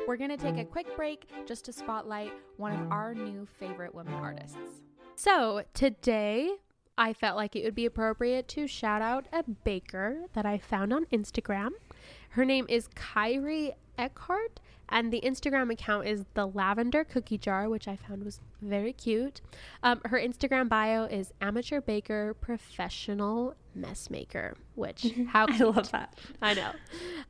We're 0.07 0.16
going 0.16 0.31
to 0.31 0.37
take 0.37 0.59
a 0.59 0.64
quick 0.64 0.97
break 0.97 1.31
just 1.47 1.64
to 1.66 1.73
spotlight 1.73 2.33
one 2.57 2.73
of 2.73 2.90
our 2.90 3.14
new 3.14 3.47
favorite 3.61 3.95
women 3.95 4.14
artists. 4.14 4.57
So 5.14 5.62
today, 5.75 6.51
I 6.99 7.12
felt 7.12 7.37
like 7.37 7.55
it 7.55 7.64
would 7.64 7.77
be 7.77 7.87
appropriate 7.87 8.49
to 8.49 8.66
shout 8.66 9.01
out 9.01 9.27
a 9.33 9.45
baker 9.45 10.25
that 10.35 10.45
I 10.45 10.59
found 10.59 10.92
on 10.92 11.07
Instagram. 11.07 11.71
Her 12.31 12.45
name 12.45 12.66
is 12.68 12.88
Kyrie 12.95 13.73
Eckhart, 13.97 14.59
and 14.92 15.12
the 15.12 15.20
Instagram 15.22 15.72
account 15.72 16.07
is 16.07 16.24
the 16.35 16.46
Lavender 16.46 17.02
Cookie 17.02 17.38
Jar, 17.38 17.68
which 17.68 17.88
I 17.88 17.96
found 17.96 18.24
was 18.24 18.38
very 18.61 18.92
cute. 18.92 19.40
Um, 19.83 20.00
her 20.05 20.18
Instagram 20.20 20.68
bio 20.68 21.05
is 21.05 21.33
amateur 21.40 21.81
baker, 21.81 22.35
professional 22.35 23.57
mess 23.74 24.11
maker, 24.11 24.57
which 24.74 25.07
how 25.28 25.46
I 25.48 25.57
love 25.59 25.90
that. 25.92 26.18
I 26.40 26.55
know. 26.55 26.72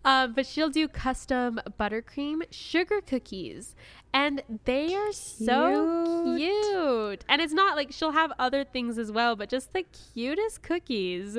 Um, 0.04 0.34
but 0.34 0.44
she'll 0.44 0.70
do 0.70 0.88
custom 0.88 1.60
buttercream 1.78 2.42
sugar 2.50 3.00
cookies. 3.00 3.74
And 4.12 4.42
they 4.64 4.94
are 4.94 5.12
so 5.12 6.34
Cute. 6.36 6.64
cute. 6.64 7.24
And 7.28 7.40
it's 7.40 7.54
not 7.54 7.76
like 7.76 7.92
she'll 7.92 8.12
have 8.12 8.32
other 8.38 8.64
things 8.64 8.98
as 8.98 9.10
well, 9.12 9.36
but 9.36 9.48
just 9.48 9.72
the 9.72 9.84
cutest 10.14 10.62
cookies. 10.62 11.38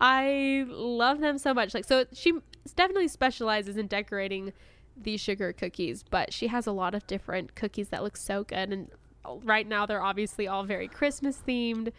I 0.00 0.66
love 0.68 1.20
them 1.20 1.38
so 1.38 1.54
much. 1.54 1.72
Like 1.72 1.84
so 1.84 2.04
she 2.12 2.34
definitely 2.76 3.08
specializes 3.08 3.76
in 3.76 3.86
decorating 3.86 4.52
these 4.96 5.20
sugar 5.20 5.52
cookies, 5.52 6.02
but 6.02 6.32
she 6.32 6.46
has 6.48 6.66
a 6.66 6.72
lot 6.72 6.94
of 6.94 7.06
different 7.06 7.54
cookies 7.54 7.88
that 7.88 8.02
look 8.02 8.16
so 8.16 8.44
good 8.44 8.72
and 8.72 8.88
right 9.42 9.66
now 9.66 9.86
they're 9.86 10.02
obviously 10.02 10.46
all 10.46 10.64
very 10.64 10.88
Christmas 10.88 11.42
themed. 11.46 11.92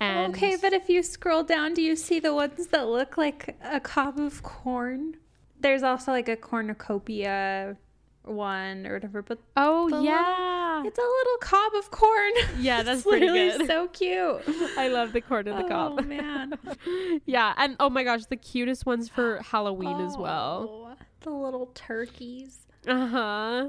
And 0.00 0.34
okay, 0.34 0.56
but 0.60 0.72
if 0.72 0.88
you 0.88 1.02
scroll 1.02 1.42
down, 1.42 1.74
do 1.74 1.82
you 1.82 1.94
see 1.96 2.20
the 2.20 2.34
ones 2.34 2.68
that 2.68 2.88
look 2.88 3.18
like 3.18 3.56
a 3.62 3.80
cob 3.80 4.18
of 4.18 4.42
corn? 4.42 5.16
There's 5.60 5.82
also 5.82 6.12
like 6.12 6.28
a 6.28 6.36
cornucopia 6.36 7.76
one 8.24 8.86
or 8.86 8.94
whatever, 8.94 9.22
but 9.22 9.38
oh 9.56 9.88
the 9.88 9.96
little- 9.96 10.04
yeah, 10.04 10.82
it's 10.84 10.98
a 10.98 11.02
little 11.02 11.38
cob 11.40 11.74
of 11.74 11.90
corn. 11.90 12.32
Yeah, 12.60 12.82
that's 12.82 13.02
pretty 13.02 13.28
literally 13.28 13.58
good. 13.58 13.66
so 13.66 13.88
cute. 13.88 14.42
I 14.76 14.88
love 14.88 15.12
the 15.12 15.20
corn 15.20 15.48
of 15.48 15.56
the 15.56 15.64
oh 15.64 15.68
cob. 15.96 16.06
man, 16.06 16.54
yeah, 17.26 17.54
and 17.56 17.76
oh 17.80 17.90
my 17.90 18.04
gosh, 18.04 18.24
the 18.26 18.36
cutest 18.36 18.86
ones 18.86 19.08
for 19.08 19.38
Halloween 19.42 20.00
as 20.00 20.16
well. 20.16 20.68
Oh. 20.70 21.04
The 21.20 21.30
little 21.30 21.66
turkeys. 21.74 22.58
Uh 22.86 23.06
huh. 23.06 23.68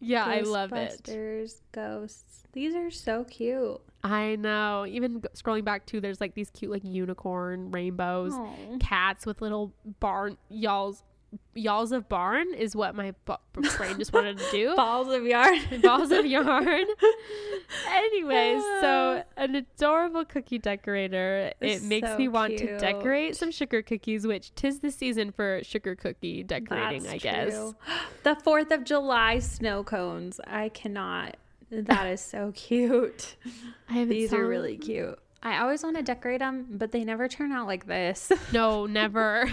Yeah, 0.00 0.24
I 0.24 0.40
love 0.40 0.72
it. 0.72 1.00
Ghostbusters, 1.04 1.60
Ghosts. 1.72 2.42
These 2.52 2.74
are 2.74 2.90
so 2.90 3.24
cute. 3.24 3.80
I 4.02 4.36
know. 4.36 4.84
Even 4.86 5.22
g- 5.22 5.28
scrolling 5.34 5.64
back 5.64 5.86
too, 5.86 6.00
there's 6.00 6.20
like 6.20 6.34
these 6.34 6.50
cute 6.50 6.70
like 6.70 6.84
unicorn 6.84 7.70
rainbows, 7.70 8.32
Aw. 8.34 8.78
cats 8.80 9.24
with 9.26 9.40
little 9.40 9.72
barn 10.00 10.36
y'all's 10.50 11.02
y'alls 11.54 11.92
of 11.92 12.08
barn 12.08 12.52
is 12.54 12.74
what 12.74 12.94
my 12.94 13.14
bu- 13.24 13.36
brain 13.76 13.98
just 13.98 14.12
wanted 14.12 14.38
to 14.38 14.50
do. 14.50 14.74
Balls 14.76 15.08
of 15.08 15.24
yarn. 15.24 15.58
balls 15.82 16.10
of 16.10 16.26
yarn. 16.26 16.84
Anyways, 17.88 18.62
so 18.80 19.22
ah. 19.24 19.42
an 19.42 19.54
adorable 19.54 20.24
cookie 20.24 20.58
decorator. 20.58 21.52
It 21.60 21.82
makes 21.82 22.08
so 22.08 22.18
me 22.18 22.28
want 22.28 22.58
to 22.58 22.78
decorate 22.78 23.36
some 23.36 23.50
sugar 23.50 23.82
cookies, 23.82 24.26
which 24.26 24.54
tis 24.54 24.80
the 24.80 24.90
season 24.90 25.30
for 25.30 25.60
sugar 25.62 25.94
cookie 25.94 26.42
decorating, 26.42 27.02
That's 27.02 27.14
I 27.14 27.18
guess. 27.18 27.54
true. 27.54 27.76
The 28.22 28.34
4th 28.34 28.70
of 28.70 28.84
July 28.84 29.38
snow 29.38 29.84
cones. 29.84 30.40
I 30.46 30.70
cannot. 30.70 31.36
That 31.70 32.06
is 32.06 32.20
so 32.22 32.52
cute. 32.54 33.36
These 33.90 34.32
are 34.32 34.46
really 34.46 34.78
cute. 34.78 35.18
I 35.42 35.60
always 35.60 35.82
want 35.82 35.96
to 35.96 36.02
decorate 36.02 36.38
them, 36.38 36.66
but 36.70 36.90
they 36.90 37.04
never 37.04 37.28
turn 37.28 37.52
out 37.52 37.66
like 37.66 37.86
this. 37.86 38.32
No, 38.50 38.86
never. 38.86 39.52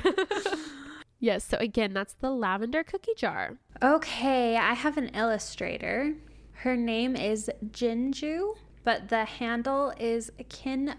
Yes, 1.21 1.45
so 1.45 1.55
again, 1.62 1.93
that's 1.93 2.15
the 2.15 2.31
lavender 2.31 2.84
cookie 2.84 3.13
jar. 3.15 3.57
Okay, 3.81 4.57
I 4.57 4.73
have 4.73 4.97
an 4.97 5.07
illustrator. 5.10 6.13
Her 6.51 6.75
name 6.75 7.15
is 7.15 7.49
Jinju, 7.67 8.55
but 8.84 9.07
the 9.07 9.23
handle 9.23 9.93
is 9.97 10.29
Kin 10.49 10.93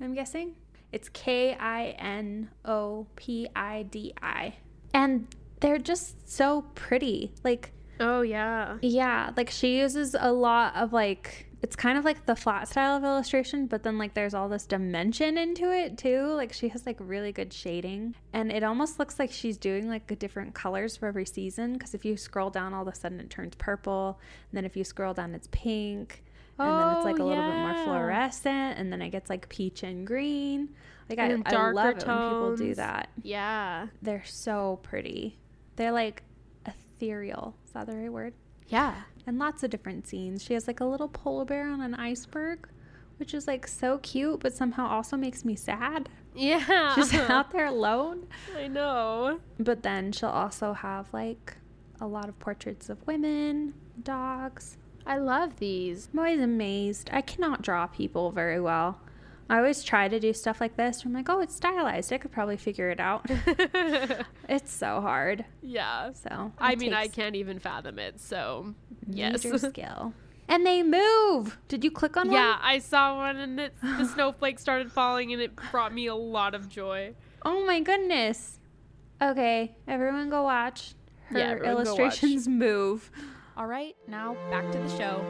I'm 0.00 0.14
guessing 0.14 0.54
it's 0.92 1.08
K 1.08 1.54
I 1.54 1.94
N 1.98 2.50
O 2.64 3.06
P 3.16 3.48
I 3.54 3.82
D 3.84 4.12
I, 4.22 4.54
and 4.94 5.26
they're 5.60 5.78
just 5.78 6.28
so 6.28 6.62
pretty. 6.74 7.32
Like, 7.44 7.72
Oh 8.00 8.22
yeah. 8.22 8.78
yeah, 8.80 9.30
like 9.36 9.50
she 9.50 9.78
uses 9.78 10.16
a 10.18 10.32
lot 10.32 10.74
of 10.76 10.92
like. 10.92 11.46
It's 11.62 11.76
kind 11.76 11.98
of 11.98 12.04
like 12.06 12.24
the 12.24 12.34
flat 12.34 12.68
style 12.68 12.96
of 12.96 13.04
illustration, 13.04 13.66
but 13.66 13.82
then 13.82 13.98
like 13.98 14.14
there's 14.14 14.32
all 14.32 14.48
this 14.48 14.64
dimension 14.64 15.36
into 15.36 15.70
it 15.70 15.98
too. 15.98 16.26
Like 16.28 16.52
she 16.52 16.68
has 16.68 16.86
like 16.86 16.96
really 17.00 17.32
good 17.32 17.52
shading, 17.52 18.14
and 18.32 18.50
it 18.50 18.62
almost 18.62 18.98
looks 18.98 19.18
like 19.18 19.30
she's 19.30 19.58
doing 19.58 19.88
like 19.88 20.18
different 20.18 20.54
colors 20.54 20.96
for 20.96 21.06
every 21.06 21.26
season. 21.26 21.74
Because 21.74 21.94
if 21.94 22.04
you 22.04 22.16
scroll 22.16 22.48
down, 22.48 22.72
all 22.72 22.82
of 22.82 22.88
a 22.88 22.96
sudden 22.96 23.20
it 23.20 23.28
turns 23.28 23.54
purple, 23.56 24.18
and 24.50 24.56
then 24.56 24.64
if 24.64 24.76
you 24.76 24.84
scroll 24.84 25.12
down, 25.12 25.34
it's 25.34 25.48
pink, 25.52 26.24
and 26.58 26.68
then 26.68 26.96
it's 26.96 27.04
like 27.04 27.18
a 27.18 27.22
Oh, 27.22 27.26
little 27.26 27.44
bit 27.44 27.54
more 27.56 27.74
oh, 27.76 27.84
fluorescent, 27.84 28.78
and 28.78 28.90
then 28.90 29.02
it 29.02 29.10
gets 29.10 29.28
like 29.28 29.48
peach 29.50 29.82
and 29.82 30.06
green. 30.06 30.70
Like 31.10 31.18
I, 31.18 31.26
And 31.26 31.42
I 31.46 31.50
darker 31.50 31.74
love 31.74 31.86
it 31.96 32.06
when 32.06 32.16
people 32.16 32.56
do 32.56 32.74
that. 32.76 33.10
Yeah. 33.22 33.88
They're 34.00 34.24
so 34.24 34.78
pretty. 34.82 35.38
They're 35.76 35.92
like 35.92 36.22
ethereal. 36.66 37.56
Is 37.66 37.72
that 37.72 37.86
the 37.86 37.96
right 37.96 38.12
word? 38.12 38.34
Yeah. 38.68 38.94
And 39.30 39.38
lots 39.38 39.62
of 39.62 39.70
different 39.70 40.08
scenes. 40.08 40.42
She 40.42 40.54
has 40.54 40.66
like 40.66 40.80
a 40.80 40.84
little 40.84 41.06
polar 41.06 41.44
bear 41.44 41.70
on 41.70 41.80
an 41.80 41.94
iceberg, 41.94 42.68
which 43.18 43.32
is 43.32 43.46
like 43.46 43.64
so 43.64 43.98
cute, 43.98 44.40
but 44.40 44.52
somehow 44.52 44.88
also 44.88 45.16
makes 45.16 45.44
me 45.44 45.54
sad. 45.54 46.08
Yeah. 46.34 46.96
She's 46.96 47.14
out 47.30 47.52
there 47.52 47.66
alone. 47.66 48.26
I 48.56 48.66
know. 48.66 49.38
But 49.60 49.84
then 49.84 50.10
she'll 50.10 50.30
also 50.30 50.72
have 50.72 51.06
like 51.12 51.54
a 52.00 52.08
lot 52.08 52.28
of 52.28 52.40
portraits 52.40 52.90
of 52.90 53.06
women, 53.06 53.74
dogs. 54.02 54.78
I 55.06 55.18
love 55.18 55.60
these. 55.60 56.08
I'm 56.12 56.18
always 56.18 56.40
amazed. 56.40 57.08
I 57.12 57.20
cannot 57.20 57.62
draw 57.62 57.86
people 57.86 58.32
very 58.32 58.60
well. 58.60 58.98
I 59.48 59.58
always 59.58 59.82
try 59.82 60.06
to 60.06 60.20
do 60.20 60.32
stuff 60.32 60.60
like 60.60 60.76
this. 60.76 61.04
I'm 61.04 61.12
like, 61.12 61.28
oh, 61.28 61.40
it's 61.40 61.56
stylized. 61.56 62.12
I 62.12 62.18
could 62.18 62.30
probably 62.30 62.56
figure 62.56 62.88
it 62.90 63.00
out. 63.00 63.26
it's 64.48 64.72
so 64.72 65.00
hard. 65.00 65.44
yeah. 65.60 66.12
So 66.12 66.52
I 66.56 66.76
mean, 66.76 66.94
I 66.94 67.08
can't 67.08 67.34
even 67.34 67.58
fathom 67.58 67.98
it. 67.98 68.20
So, 68.20 68.74
yes. 69.16 69.44
major 69.44 69.58
skill. 69.70 70.12
And 70.48 70.66
they 70.66 70.82
move. 70.82 71.58
Did 71.68 71.84
you 71.84 71.90
click 71.92 72.16
on 72.16 72.26
one? 72.28 72.36
Yeah, 72.36 72.58
I 72.60 72.78
saw 72.78 73.16
one 73.16 73.36
and 73.36 73.60
it, 73.60 73.74
the 73.82 74.04
snowflake 74.06 74.58
started 74.58 74.90
falling 74.90 75.32
and 75.32 75.40
it 75.40 75.52
brought 75.70 75.94
me 75.94 76.06
a 76.06 76.14
lot 76.14 76.54
of 76.54 76.68
joy. 76.68 77.14
Oh 77.44 77.64
my 77.64 77.80
goodness. 77.80 78.58
Okay, 79.22 79.74
everyone 79.86 80.28
go 80.30 80.42
watch 80.42 80.94
her 81.26 81.38
Yeah, 81.38 81.50
everyone 81.50 81.84
go 81.84 81.90
watch. 81.92 81.98
illustrations 82.00 82.48
move. 82.48 83.10
All 83.56 83.66
right, 83.66 83.94
now 84.08 84.34
back 84.50 84.70
to 84.72 84.78
the 84.78 84.88
show. 84.96 85.24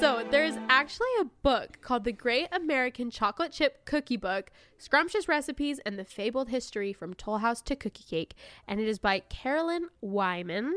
So, 0.00 0.26
there's 0.32 0.56
actually 0.68 1.06
a 1.20 1.24
book 1.44 1.78
called 1.80 2.02
The 2.02 2.10
Great 2.12 2.48
American 2.50 3.08
Chocolate 3.08 3.52
Chip 3.52 3.84
Cookie 3.84 4.16
Book 4.16 4.50
Scrumptious 4.82 5.28
Recipes 5.28 5.78
and 5.86 5.96
the 5.96 6.04
Fabled 6.04 6.48
History 6.48 6.92
from 6.92 7.14
Toll 7.14 7.38
House 7.38 7.62
to 7.62 7.76
Cookie 7.76 8.02
Cake. 8.02 8.34
And 8.66 8.80
it 8.80 8.88
is 8.88 8.98
by 8.98 9.20
Carolyn 9.20 9.90
Wyman. 10.00 10.74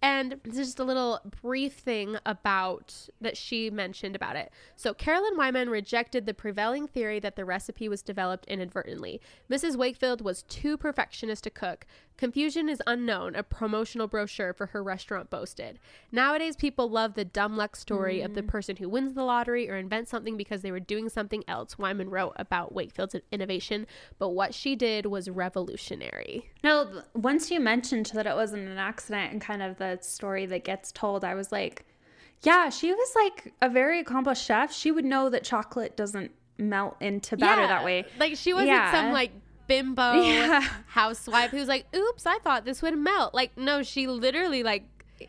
And 0.00 0.36
this 0.44 0.58
is 0.58 0.68
just 0.68 0.78
a 0.78 0.84
little 0.84 1.18
brief 1.42 1.72
thing 1.72 2.18
about 2.24 3.08
that 3.20 3.36
she 3.36 3.68
mentioned 3.68 4.14
about 4.14 4.36
it. 4.36 4.52
So, 4.76 4.94
Carolyn 4.94 5.36
Wyman 5.36 5.70
rejected 5.70 6.24
the 6.24 6.34
prevailing 6.34 6.86
theory 6.86 7.18
that 7.18 7.34
the 7.34 7.44
recipe 7.44 7.88
was 7.88 8.00
developed 8.00 8.46
inadvertently. 8.46 9.20
Mrs. 9.50 9.74
Wakefield 9.74 10.20
was 10.20 10.44
too 10.44 10.76
perfectionist 10.76 11.42
to 11.42 11.50
cook. 11.50 11.84
Confusion 12.16 12.68
is 12.68 12.82
unknown, 12.86 13.36
a 13.36 13.44
promotional 13.44 14.08
brochure 14.08 14.52
for 14.52 14.66
her 14.66 14.82
restaurant 14.82 15.30
boasted. 15.30 15.78
Nowadays, 16.10 16.56
people 16.56 16.90
love 16.90 17.14
the 17.14 17.24
dumb 17.24 17.56
luck 17.56 17.76
story 17.76 18.20
of 18.20 18.34
the 18.34 18.42
mm. 18.42 18.48
person 18.48 18.76
who 18.76 18.88
wins 18.88 19.14
the 19.14 19.22
lottery 19.22 19.70
or 19.70 19.76
invents 19.76 20.10
something 20.10 20.36
because 20.36 20.62
they 20.62 20.72
were 20.72 20.80
doing 20.80 21.08
something 21.08 21.44
else, 21.46 21.78
Wyman 21.78 22.10
wrote 22.10 22.34
about 22.36 22.72
Wakefield's 22.72 23.14
innovation. 23.30 23.47
But 24.18 24.30
what 24.30 24.54
she 24.54 24.76
did 24.76 25.06
was 25.06 25.28
revolutionary. 25.28 26.50
No, 26.62 27.02
once 27.14 27.50
you 27.50 27.60
mentioned 27.60 28.10
that 28.14 28.26
it 28.26 28.34
wasn't 28.34 28.68
an 28.68 28.78
accident 28.78 29.32
and 29.32 29.40
kind 29.40 29.62
of 29.62 29.78
the 29.78 29.98
story 30.02 30.46
that 30.46 30.64
gets 30.64 30.92
told, 30.92 31.24
I 31.24 31.34
was 31.34 31.50
like, 31.52 31.84
yeah, 32.42 32.68
she 32.70 32.92
was 32.92 33.12
like 33.16 33.52
a 33.62 33.68
very 33.68 34.00
accomplished 34.00 34.44
chef. 34.44 34.72
She 34.72 34.90
would 34.92 35.04
know 35.04 35.28
that 35.30 35.44
chocolate 35.44 35.96
doesn't 35.96 36.30
melt 36.58 36.96
into 37.00 37.36
batter 37.36 37.66
that 37.66 37.84
way. 37.84 38.04
Like, 38.18 38.36
she 38.36 38.52
wasn't 38.52 38.68
Yeah. 38.70 38.92
some 38.92 39.12
like 39.12 39.32
bimbo 39.66 40.12
Yeah. 40.22 40.60
housewife 40.86 41.50
who's 41.50 41.68
like, 41.68 41.86
oops, 41.94 42.26
I 42.26 42.38
thought 42.38 42.64
this 42.64 42.80
would 42.82 42.96
melt. 42.96 43.34
Like, 43.34 43.56
no, 43.58 43.82
she 43.82 44.06
literally, 44.06 44.62
like, 44.62 44.84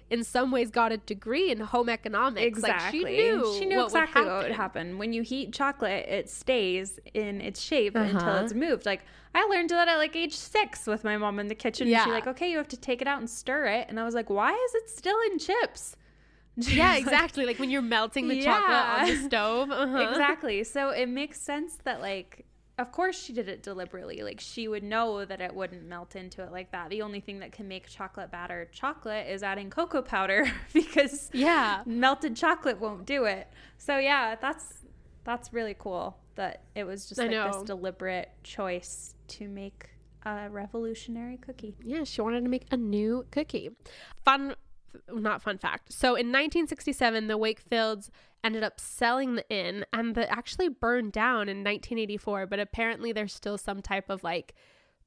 in 0.09 0.23
some 0.23 0.51
ways 0.51 0.69
got 0.71 0.91
a 0.91 0.97
degree 0.97 1.51
in 1.51 1.59
home 1.59 1.89
economics. 1.89 2.45
Exactly. 2.45 3.03
Like, 3.03 3.11
she 3.11 3.17
knew, 3.17 3.55
She 3.59 3.65
knew 3.65 3.77
what 3.77 3.91
would 3.91 4.01
exactly 4.03 4.25
what 4.25 4.43
would 4.43 4.51
happen. 4.51 4.97
When 4.97 5.13
you 5.13 5.21
heat 5.21 5.53
chocolate, 5.53 6.07
it 6.07 6.29
stays 6.29 6.99
in 7.13 7.41
its 7.41 7.61
shape 7.61 7.95
until 7.95 8.19
Uh-huh. 8.29 8.41
it's 8.43 8.53
moved. 8.53 8.85
Like 8.85 9.01
I 9.35 9.45
learned 9.45 9.69
that 9.69 9.87
at 9.87 9.97
like 9.97 10.15
age 10.15 10.35
six 10.35 10.87
with 10.87 11.03
my 11.03 11.17
mom 11.17 11.39
in 11.39 11.47
the 11.47 11.55
kitchen. 11.55 11.87
Yeah. 11.87 12.03
She's 12.03 12.13
like, 12.13 12.27
okay, 12.27 12.49
you 12.51 12.57
have 12.57 12.67
to 12.69 12.77
take 12.77 13.01
it 13.01 13.07
out 13.07 13.19
and 13.19 13.29
stir 13.29 13.65
it. 13.67 13.87
And 13.89 13.99
I 13.99 14.03
was 14.03 14.15
like, 14.15 14.29
why 14.29 14.51
is 14.53 14.75
it 14.75 14.89
still 14.89 15.17
in 15.31 15.39
chips? 15.39 15.95
Yeah, 16.57 16.65
was 16.95 17.05
like, 17.05 17.13
exactly. 17.13 17.45
Like, 17.45 17.57
when 17.59 17.69
you're 17.69 17.81
melting 17.81 18.27
the 18.27 18.41
chocolate 18.43 18.75
on 19.01 19.07
the 19.07 19.15
stove. 19.27 19.71
Uh-huh. 19.81 19.97
exactly. 20.09 20.63
So 20.65 20.89
it 20.89 21.07
makes 21.07 21.39
sense 21.39 21.77
that 21.85 22.01
like 22.01 22.45
of 22.79 22.91
course 22.91 23.21
she 23.21 23.33
did 23.33 23.47
it 23.49 23.61
deliberately. 23.61 24.23
Like 24.23 24.39
she 24.39 24.67
would 24.67 24.83
know 24.83 25.25
that 25.25 25.41
it 25.41 25.53
wouldn't 25.53 25.83
melt 25.83 26.15
into 26.15 26.41
it 26.41 26.51
like 26.51 26.71
that. 26.71 26.89
The 26.89 27.01
only 27.01 27.19
thing 27.19 27.39
that 27.39 27.51
can 27.51 27.67
make 27.67 27.87
chocolate 27.87 28.31
batter 28.31 28.67
chocolate 28.71 29.27
is 29.27 29.43
adding 29.43 29.69
cocoa 29.69 30.01
powder 30.01 30.49
because 30.73 31.29
Yeah. 31.33 31.83
melted 31.85 32.35
chocolate 32.35 32.79
won't 32.79 33.05
do 33.05 33.25
it. 33.25 33.47
So 33.77 33.97
yeah, 33.97 34.35
that's 34.35 34.85
that's 35.25 35.53
really 35.53 35.75
cool 35.77 36.17
that 36.35 36.63
it 36.73 36.85
was 36.85 37.07
just 37.07 37.19
I 37.19 37.27
like 37.27 37.53
this 37.53 37.63
deliberate 37.63 38.29
choice 38.43 39.13
to 39.27 39.47
make 39.49 39.89
a 40.25 40.49
revolutionary 40.49 41.37
cookie. 41.37 41.75
Yeah, 41.83 42.05
she 42.05 42.21
wanted 42.21 42.43
to 42.43 42.49
make 42.49 42.65
a 42.71 42.77
new 42.77 43.25
cookie. 43.31 43.71
Fun, 44.23 44.55
not 45.11 45.41
fun 45.41 45.57
fact. 45.57 45.91
So 45.93 46.09
in 46.09 46.27
1967, 46.27 47.27
the 47.27 47.37
Wakefields 47.37 48.09
ended 48.43 48.63
up 48.63 48.79
selling 48.79 49.35
the 49.35 49.49
inn 49.49 49.85
and 49.91 50.15
the 50.15 50.29
actually 50.31 50.69
burned 50.69 51.11
down 51.11 51.49
in 51.49 51.57
1984, 51.57 52.47
but 52.47 52.59
apparently 52.59 53.11
there's 53.11 53.33
still 53.33 53.57
some 53.57 53.81
type 53.81 54.09
of 54.09 54.23
like 54.23 54.55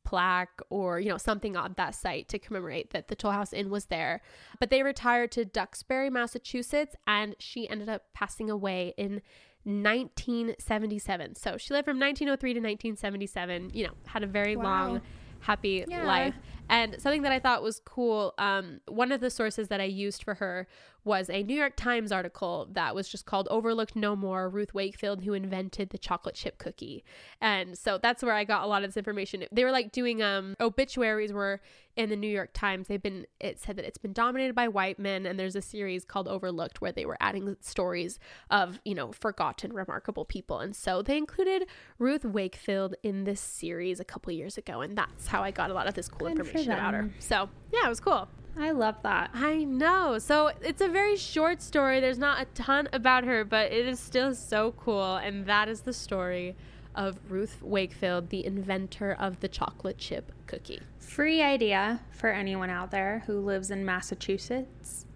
plaque 0.05 0.61
or 0.68 0.99
you 0.99 1.09
know 1.09 1.16
something 1.16 1.57
on 1.57 1.75
that 1.77 1.95
site 1.95 2.27
to 2.29 2.37
commemorate 2.38 2.90
that 2.90 3.07
the 3.07 3.14
Toll 3.14 3.31
House 3.31 3.53
Inn 3.53 3.71
was 3.71 3.85
there. 3.87 4.21
But 4.59 4.68
they 4.71 4.83
retired 4.83 5.31
to 5.33 5.45
Duxbury, 5.45 6.11
Massachusetts, 6.11 6.97
and 7.07 7.37
she 7.38 7.68
ended 7.68 7.88
up 7.88 8.07
passing 8.12 8.51
away 8.51 8.95
in 8.97 9.23
1977. 9.64 11.35
So 11.37 11.57
she 11.57 11.73
lived 11.73 11.85
from 11.87 11.99
1903 11.99 12.55
to 12.55 12.61
1977. 12.61 13.71
You 13.73 13.87
know, 13.87 13.92
had 14.07 14.23
a 14.23 14.27
very 14.27 14.57
Wow. 14.57 14.64
long, 14.64 15.03
happy 15.40 15.85
Yeah. 15.88 16.05
life. 16.07 16.35
And 16.73 16.97
something 16.99 17.21
that 17.21 17.33
I 17.33 17.39
thought 17.39 17.63
was 17.63 17.81
cool, 17.85 18.33
um, 18.39 18.81
one 18.89 19.13
of 19.13 19.21
the 19.21 19.29
sources 19.29 19.69
that 19.69 19.79
I 19.79 19.85
used 19.85 20.25
for 20.25 20.35
her 20.37 20.67
was 21.05 21.29
a 21.29 21.43
New 21.43 21.55
York 21.55 21.75
Times 21.77 22.13
article 22.13 22.69
that 22.73 22.95
was 22.95 23.09
just 23.09 23.27
called 23.27 23.49
Overlooked 23.51 23.97
No 23.97 24.15
More 24.15 24.49
Ruth 24.49 24.73
Wakefield, 24.73 25.23
who 25.23 25.35
invented 25.35 25.91
the 25.91 25.99
chocolate 25.99 26.35
chip 26.35 26.59
cookie. 26.59 27.05
And 27.41 27.77
so 27.77 27.99
that's 27.99 28.23
where 28.23 28.35
I 28.35 28.45
got 28.45 28.63
a 28.63 28.67
lot 28.67 28.85
of 28.85 28.89
this 28.89 28.97
information. 28.97 29.45
They 29.53 29.65
were 29.65 29.73
like 29.73 29.93
doing 29.93 30.23
um, 30.23 30.55
obituaries 30.61 31.33
were 31.33 31.61
in 31.97 32.09
the 32.09 32.17
New 32.17 32.29
York 32.29 32.51
Times. 32.55 32.89
They've 32.89 33.03
been, 33.03 33.27
it 33.41 33.59
said 33.59 33.77
that 33.77 33.85
it's 33.85 33.99
been 33.99 34.13
dominated 34.13 34.55
by 34.55 34.69
white 34.69 34.99
men. 34.99 35.27
And 35.27 35.39
there's 35.39 35.57
a 35.57 35.61
series 35.61 36.05
called 36.05 36.29
Overlooked 36.29 36.81
where 36.81 36.93
they 36.93 37.05
were 37.05 37.19
adding 37.21 37.57
stories 37.61 38.19
of, 38.49 38.81
you 38.85 38.95
know, 38.95 39.13
forgotten, 39.13 39.73
remarkable 39.73 40.25
people. 40.25 40.61
And 40.61 40.75
so 40.75 41.03
they 41.03 41.19
included 41.19 41.67
Ruth 41.99 42.25
Wakefield 42.25 42.95
in 43.03 43.25
this 43.25 43.41
series 43.41 44.01
a 44.01 44.05
couple 44.05 44.33
years 44.33 44.57
ago. 44.57 44.81
And 44.81 44.97
that's 44.97 45.27
how 45.27 45.43
I 45.43 45.51
got 45.51 45.71
a 45.71 45.75
lot 45.75 45.89
of 45.89 45.95
this 45.95 46.09
cool 46.09 46.29
Good 46.29 46.37
information 46.62 46.72
about 46.72 46.94
her. 46.94 47.11
So 47.18 47.48
yeah, 47.72 47.87
it 47.87 47.88
was 47.88 48.01
cool. 48.01 48.29
I 48.59 48.72
love 48.72 48.96
that. 49.03 49.31
I 49.33 49.64
know. 49.64 50.18
So 50.18 50.51
it's 50.61 50.83
a 50.83 50.88
very 50.88 51.16
short 51.16 51.62
story. 51.62 52.01
There's 52.01 52.18
not 52.18 52.42
a 52.42 52.44
ton 52.46 52.88
about 52.92 53.25
her, 53.25 53.44
but 53.44 53.72
it 53.72 53.87
is 53.87 53.98
still 53.98 54.35
so 54.35 54.72
cool. 54.72 55.16
And 55.16 55.46
that 55.46 55.68
is 55.68 55.83
the 55.83 55.92
story 55.92 56.55
of 56.94 57.18
Ruth 57.31 57.62
Wakefield, 57.62 58.29
the 58.29 58.44
inventor 58.44 59.16
of 59.18 59.40
the 59.40 59.48
chocolate 59.48 59.96
chip 59.96 60.33
cookie. 60.46 60.81
Free 60.98 61.40
idea 61.40 62.01
for 62.11 62.31
anyone 62.31 62.68
out 62.68 62.90
there 62.90 63.22
who 63.27 63.40
lives 63.40 63.70
in 63.70 63.87
Massachusetts 63.87 65.07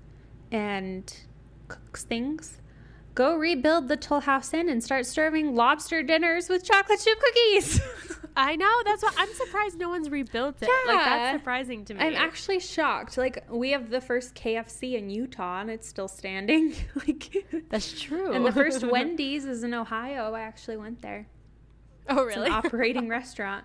and 0.51 1.15
cooks 1.69 2.05
things. 2.05 2.63
Go 3.17 3.35
rebuild 3.35 3.89
the 3.89 3.97
Toll 3.97 4.21
House 4.21 4.53
Inn 4.53 4.69
and 4.69 4.85
start 4.85 5.07
serving 5.07 5.55
lobster 5.57 6.03
dinners 6.03 6.49
with 6.51 6.63
chocolate 6.63 7.01
chip 7.03 7.19
cookies. 7.19 7.81
I 8.37 8.55
know. 8.57 8.71
That's 8.85 9.03
why 9.03 9.11
I'm 9.17 9.33
surprised 9.33 9.79
no 9.79 9.89
one's 9.89 10.11
rebuilt 10.11 10.57
it. 10.61 10.69
Like, 10.87 10.97
Yeah. 10.99 11.05
that's 11.05 11.39
surprising 11.41 11.87
to 11.87 11.95
me. 11.95 12.01
I'm 12.01 12.15
actually 12.15 12.61
shocked. 12.61 13.17
Like 13.17 13.43
we 13.51 13.71
have 13.71 13.89
the 13.89 14.03
first 14.03 14.35
KFC 14.35 14.97
in 14.99 15.09
Utah 15.09 15.63
and 15.63 15.71
it's 15.71 15.89
still 15.89 16.09
standing. 16.09 16.75
like 16.95 17.47
that's 17.71 17.99
true. 17.99 18.33
and 18.33 18.45
the 18.45 18.53
first 18.53 18.85
Wendy's 18.93 19.47
is 19.47 19.65
in 19.65 19.73
Ohio. 19.73 20.35
I 20.35 20.43
actually 20.43 20.77
went 20.77 21.01
there. 21.01 21.27
oh, 22.11 22.27
It's 22.27 22.37
really? 22.37 22.49
an 22.49 22.53
operating 22.53 23.09
restaurant. 23.09 23.65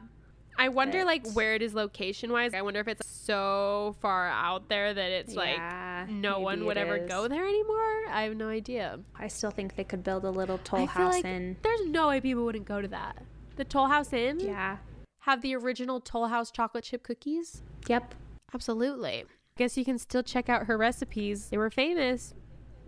I 0.58 0.70
wonder, 0.70 1.04
like, 1.06 1.26
where 1.34 1.56
it 1.56 1.62
is 1.62 1.74
location 1.74 2.32
wise. 2.32 2.54
I 2.54 2.62
wonder 2.62 2.80
if 2.80 2.88
it's 2.88 3.08
so 3.08 3.96
far 4.00 4.28
out 4.28 4.70
there 4.70 4.94
that 4.94 5.12
it's 5.12 5.34
Yeah, 5.34 6.06
like 6.06 6.10
no 6.10 6.40
one 6.40 6.66
would 6.66 6.78
ever 6.78 6.98
is. 6.98 7.10
go 7.10 7.28
there 7.28 7.44
anymore. 7.48 8.06
I 8.10 8.24
have 8.24 8.36
no 8.36 8.48
idea. 8.48 9.00
I 9.18 9.28
still 9.28 9.50
think 9.52 9.76
they 9.76 9.84
could 9.84 10.04
build 10.04 10.24
a 10.24 10.30
little 10.30 10.60
Toll 10.60 10.80
I 10.82 10.88
feel 10.88 11.06
House 11.06 11.14
like 11.16 11.26
Inn. 11.26 11.58
there's 11.64 11.86
no 11.88 12.10
way 12.10 12.22
people 12.22 12.46
wouldn't 12.46 12.66
go 12.66 12.82
to 12.82 12.88
that. 12.90 13.18
The 13.56 13.66
Toll 13.66 13.88
House 13.88 14.14
Inn 14.14 14.40
Yeah. 14.40 14.78
have 15.22 15.42
the 15.42 15.56
original 15.56 16.00
Toll 16.00 16.28
House 16.28 16.52
chocolate 16.52 16.84
chip 16.84 17.04
cookies. 17.04 17.64
Yep. 17.88 18.14
Absolutely. 18.54 19.24
I 19.24 19.58
guess 19.58 19.78
you 19.78 19.86
can 19.86 19.98
still 19.98 20.24
check 20.24 20.50
out 20.50 20.66
her 20.66 20.78
recipes. 20.78 21.50
They 21.50 21.58
were 21.58 21.70
famous. 21.70 22.34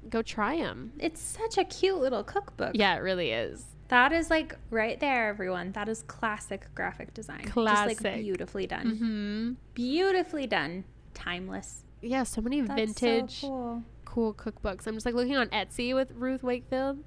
Go 0.10 0.22
try 0.22 0.58
them. 0.58 0.92
It's 1.00 1.22
such 1.22 1.58
a 1.58 1.64
cute 1.64 1.98
little 2.00 2.24
cookbook. 2.24 2.72
Yeah, 2.76 2.96
it 2.96 3.00
really 3.00 3.32
is. 3.32 3.66
That 3.90 4.12
is 4.12 4.30
like 4.30 4.56
right 4.70 5.00
there, 5.00 5.28
everyone. 5.28 5.72
That 5.74 5.88
is 5.90 6.04
classic 6.08 6.68
graphic 6.74 7.14
design. 7.14 7.44
Just 7.44 7.56
like 7.58 7.98
Classic. 7.98 8.22
beautifully 8.22 8.66
done. 8.68 8.96
Hmm. 8.98 9.52
Beautifully 9.74 10.48
done. 10.48 10.86
Timeless. 11.14 11.84
Yeah, 12.02 12.24
so 12.24 12.42
many 12.42 12.62
That's 12.62 12.74
vintage, 13.00 13.42
so 13.42 13.48
cool. 13.48 13.84
cool 14.06 14.34
cookbooks. 14.34 14.88
I'm 14.88 14.94
just 14.96 15.06
like 15.06 15.16
looking 15.16 15.38
on 15.38 15.48
Etsy 15.50 15.94
with 15.94 16.12
Ruth 16.16 16.44
Wakefield. 16.44 17.04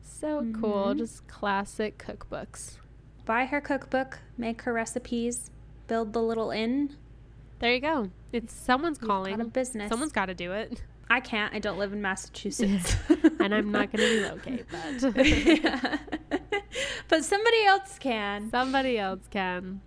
So 0.00 0.46
cool. 0.60 0.94
Mhm. 0.94 0.98
Just 0.98 1.26
classic 1.28 1.98
cookbooks. 1.98 2.76
Buy 3.24 3.44
her 3.44 3.60
cookbook, 3.60 4.18
make 4.36 4.62
her 4.62 4.72
recipes, 4.72 5.50
build 5.86 6.12
the 6.12 6.22
little 6.22 6.50
inn. 6.50 6.96
There 7.60 7.72
you 7.72 7.80
go. 7.80 8.10
It's 8.32 8.52
someone's 8.52 8.98
You've 9.00 9.08
calling. 9.08 9.48
Business. 9.50 9.88
Someone's 9.88 10.12
got 10.12 10.26
to 10.26 10.34
do 10.34 10.52
it. 10.52 10.82
I 11.10 11.20
can't. 11.20 11.54
I 11.54 11.58
don't 11.58 11.78
live 11.78 11.92
in 11.92 12.00
Massachusetts. 12.00 12.96
and 13.40 13.54
I'm 13.54 13.70
not 13.70 13.92
going 13.92 14.08
to 14.08 14.20
relocate, 14.20 14.66
but 14.70 16.00
but 17.08 17.24
somebody 17.24 17.64
else 17.64 17.98
can. 17.98 18.50
somebody 18.50 18.98
else 18.98 19.26
can. 19.30 19.80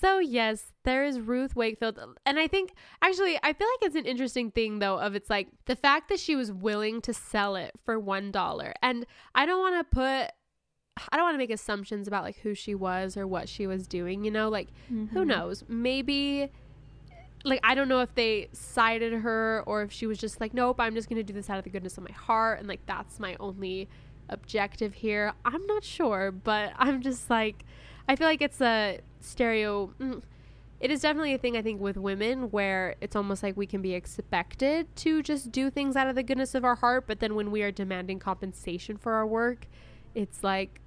So 0.00 0.18
yes, 0.18 0.72
there 0.84 1.04
is 1.04 1.18
Ruth 1.18 1.56
Wakefield, 1.56 1.98
and 2.26 2.38
I 2.38 2.46
think 2.46 2.74
actually 3.00 3.38
I 3.42 3.54
feel 3.54 3.66
like 3.66 3.86
it's 3.86 3.96
an 3.96 4.04
interesting 4.04 4.50
thing 4.50 4.78
though 4.78 4.98
of 4.98 5.14
it's 5.14 5.30
like 5.30 5.48
the 5.64 5.76
fact 5.76 6.10
that 6.10 6.20
she 6.20 6.36
was 6.36 6.52
willing 6.52 7.00
to 7.02 7.14
sell 7.14 7.56
it 7.56 7.72
for 7.84 7.98
one 7.98 8.30
dollar, 8.30 8.74
and 8.82 9.06
I 9.34 9.46
don't 9.46 9.60
want 9.60 9.78
to 9.78 9.96
put. 9.96 10.32
I 11.10 11.16
don't 11.16 11.22
want 11.22 11.34
to 11.34 11.38
make 11.38 11.50
assumptions 11.50 12.06
about 12.06 12.22
like 12.22 12.36
who 12.36 12.54
she 12.54 12.74
was 12.74 13.16
or 13.16 13.26
what 13.26 13.48
she 13.48 13.66
was 13.66 13.88
doing, 13.88 14.24
you 14.24 14.30
know, 14.30 14.48
like 14.48 14.68
who 14.88 15.06
mm-hmm. 15.06 15.24
knows? 15.24 15.64
Maybe 15.66 16.50
like 17.44 17.60
I 17.62 17.74
don't 17.74 17.88
know 17.88 18.00
if 18.00 18.14
they 18.14 18.48
sided 18.52 19.12
her 19.12 19.62
or 19.66 19.82
if 19.82 19.92
she 19.92 20.06
was 20.06 20.18
just 20.18 20.40
like, 20.40 20.54
nope, 20.54 20.76
I'm 20.80 20.94
just 20.94 21.08
gonna 21.08 21.22
do 21.22 21.32
this 21.32 21.50
out 21.50 21.58
of 21.58 21.64
the 21.64 21.70
goodness 21.70 21.98
of 21.98 22.04
my 22.04 22.12
heart, 22.14 22.58
and 22.58 22.68
like 22.68 22.84
that's 22.86 23.20
my 23.20 23.36
only 23.40 23.88
objective 24.28 24.94
here. 24.94 25.32
I'm 25.44 25.66
not 25.66 25.84
sure, 25.84 26.30
but 26.32 26.72
I'm 26.78 27.02
just 27.02 27.28
like, 27.30 27.64
I 28.08 28.16
feel 28.16 28.26
like 28.26 28.42
it's 28.42 28.60
a 28.60 29.00
stereo. 29.20 29.92
mm, 30.00 30.22
It 30.80 30.90
is 30.90 31.00
definitely 31.02 31.34
a 31.34 31.38
thing 31.38 31.56
I 31.56 31.62
think 31.62 31.80
with 31.80 31.96
women 31.96 32.50
where 32.50 32.94
it's 33.00 33.14
almost 33.16 33.42
like 33.42 33.56
we 33.56 33.66
can 33.66 33.82
be 33.82 33.94
expected 33.94 34.94
to 34.96 35.22
just 35.22 35.52
do 35.52 35.70
things 35.70 35.96
out 35.96 36.08
of 36.08 36.14
the 36.14 36.22
goodness 36.22 36.54
of 36.54 36.64
our 36.64 36.74
heart, 36.76 37.06
but 37.06 37.20
then 37.20 37.34
when 37.34 37.50
we 37.50 37.62
are 37.62 37.70
demanding 37.70 38.18
compensation 38.18 38.96
for 38.96 39.12
our 39.12 39.26
work, 39.26 39.66
it's 40.14 40.42
like, 40.42 40.80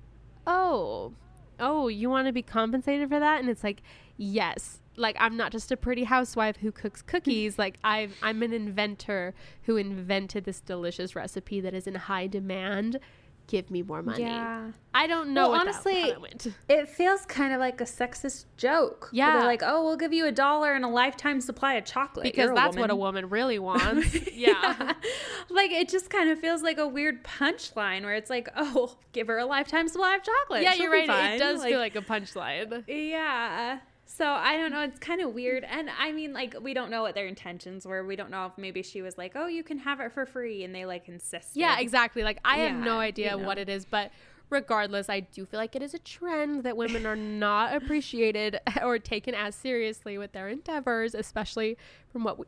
oh, 0.45 1.13
oh, 1.59 1.87
you 1.87 2.09
want 2.09 2.27
to 2.27 2.33
be 2.33 2.41
compensated 2.43 3.09
for 3.09 3.19
that? 3.19 3.39
And 3.39 3.49
it's 3.49 3.63
like, 3.63 3.81
yes. 4.17 4.81
Like 4.97 5.15
I'm 5.19 5.37
not 5.37 5.51
just 5.51 5.71
a 5.71 5.77
pretty 5.77 6.03
housewife 6.03 6.57
who 6.57 6.71
cooks 6.71 7.01
cookies. 7.01 7.57
like 7.63 7.77
I've 7.83 8.15
I'm 8.21 8.43
an 8.43 8.53
inventor 8.53 9.33
who 9.63 9.77
invented 9.77 10.43
this 10.45 10.59
delicious 10.59 11.15
recipe 11.15 11.61
that 11.61 11.73
is 11.73 11.87
in 11.87 11.95
high 11.95 12.27
demand. 12.27 12.99
Give 13.47 13.71
me 13.71 13.81
more 13.81 14.03
money. 14.03 14.23
Yeah. 14.23 14.71
I 14.93 15.07
don't 15.07 15.33
know. 15.33 15.51
Well, 15.51 15.61
honestly, 15.61 16.01
how 16.01 16.07
that 16.07 16.21
went. 16.21 16.47
It 16.67 16.89
feels 16.89 17.25
kind 17.27 17.53
of 17.53 17.61
like 17.61 17.79
a 17.79 17.85
sexist 17.85 18.43
joke. 18.57 19.09
Yeah. 19.13 19.37
They're 19.37 19.45
like, 19.47 19.63
oh, 19.65 19.85
we'll 19.85 19.95
give 19.95 20.11
you 20.11 20.25
a 20.25 20.33
dollar 20.33 20.73
and 20.73 20.83
a 20.83 20.89
lifetime 20.89 21.39
supply 21.39 21.75
of 21.75 21.85
chocolate. 21.85 22.25
because 22.25 22.51
that's 22.53 22.75
what 22.75 22.89
a 22.89 22.95
woman. 22.95 23.23
woman 23.23 23.29
really 23.29 23.57
wants. 23.69 24.33
yeah. 24.33 24.91
like 25.49 25.71
it 25.71 25.87
just 25.87 26.09
kind 26.09 26.29
of 26.29 26.39
feels 26.39 26.61
like 26.61 26.77
a 26.77 26.85
weird 26.85 27.23
punchline 27.23 28.01
where 28.01 28.15
it's 28.15 28.29
like, 28.29 28.49
oh, 28.57 28.97
give 29.13 29.27
her 29.27 29.37
a 29.37 29.45
lifetime 29.45 29.87
supply 29.87 30.15
of 30.15 30.23
chocolate. 30.23 30.63
Yeah, 30.63 30.73
She'll 30.73 30.83
you're 30.83 30.91
right. 30.91 31.07
fine. 31.07 31.33
It 31.35 31.39
does 31.39 31.63
feel 31.63 31.79
like 31.79 31.95
a 31.95 32.01
punchline. 32.01 32.83
Yeah. 32.85 33.79
So 34.17 34.25
I 34.27 34.57
don't 34.57 34.71
know. 34.71 34.81
It's 34.81 34.97
kind 34.97 35.21
of 35.21 35.33
weird. 35.35 35.63
And 35.63 35.89
I 35.99 36.11
mean, 36.11 36.33
like, 36.33 36.55
we 36.59 36.73
don't 36.73 36.89
know 36.89 37.03
what 37.03 37.13
their 37.13 37.27
intentions 37.27 37.85
were. 37.85 38.03
We 38.03 38.15
don't 38.15 38.31
know 38.31 38.47
if 38.47 38.53
maybe 38.57 38.81
she 38.81 39.03
was 39.03 39.15
like, 39.15 39.33
oh, 39.35 39.45
you 39.45 39.63
can 39.63 39.77
have 39.77 39.99
it 39.99 40.11
for 40.11 40.25
free. 40.25 40.63
And 40.63 40.73
they 40.73 40.85
like 40.85 41.07
insisted. 41.07 41.59
Yeah, 41.59 41.77
exactly. 41.79 42.23
Like 42.23 42.39
I 42.43 42.57
have 42.59 42.75
no 42.75 42.97
idea 42.99 43.33
you 43.33 43.37
know. 43.41 43.45
what 43.45 43.59
it 43.59 43.69
is, 43.69 43.85
but 43.85 44.11
regardless, 44.49 45.07
I 45.07 45.19
do 45.19 45.45
feel 45.45 45.59
like 45.59 45.75
it 45.75 45.83
is 45.83 45.93
a 45.93 45.99
trend 45.99 46.63
that 46.63 46.75
women 46.75 47.05
are 47.05 47.15
not 47.15 47.75
appreciated 47.75 48.59
or 48.83 48.97
taken 48.97 49.35
as 49.35 49.53
seriously 49.53 50.17
with 50.17 50.31
their 50.31 50.49
endeavors, 50.49 51.13
especially 51.13 51.77
from 52.11 52.23
what 52.23 52.39
we, 52.39 52.45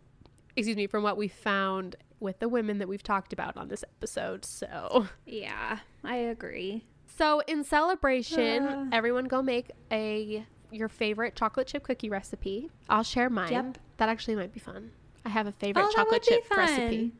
excuse 0.55 0.75
me, 0.77 0.87
from 0.87 1.03
what 1.03 1.17
we 1.17 1.27
found 1.27 1.95
with 2.19 2.39
the 2.39 2.49
women 2.49 2.79
that 2.79 2.87
we've 2.87 3.03
talked 3.03 3.31
about 3.31 3.55
on 3.57 3.67
this 3.67 3.83
episode. 3.83 4.43
So, 4.43 5.07
Yeah, 5.25 5.79
I 6.03 6.15
agree. 6.15 6.83
so 7.05 7.41
in 7.47 7.63
celebration, 7.63 8.63
Uh. 8.65 8.85
everyone 8.91 9.25
go 9.25 9.41
make 9.43 9.71
a 9.91 10.45
your 10.71 10.89
favorite 10.89 11.35
chocolate 11.35 11.67
chip 11.67 11.83
cookie 11.83 12.09
recipe. 12.09 12.69
I'll 12.89 13.03
share 13.03 13.29
mine. 13.29 13.51
Yep. 13.51 13.77
That 13.97 14.09
actually 14.09 14.35
might 14.35 14.53
be 14.53 14.59
fun. 14.59 14.91
I 15.25 15.29
have 15.29 15.47
a 15.47 15.51
favorite 15.51 15.85
Oh, 15.85 15.91
chocolate 15.93 16.23
chip 16.23 16.49
recipe. 16.55 17.11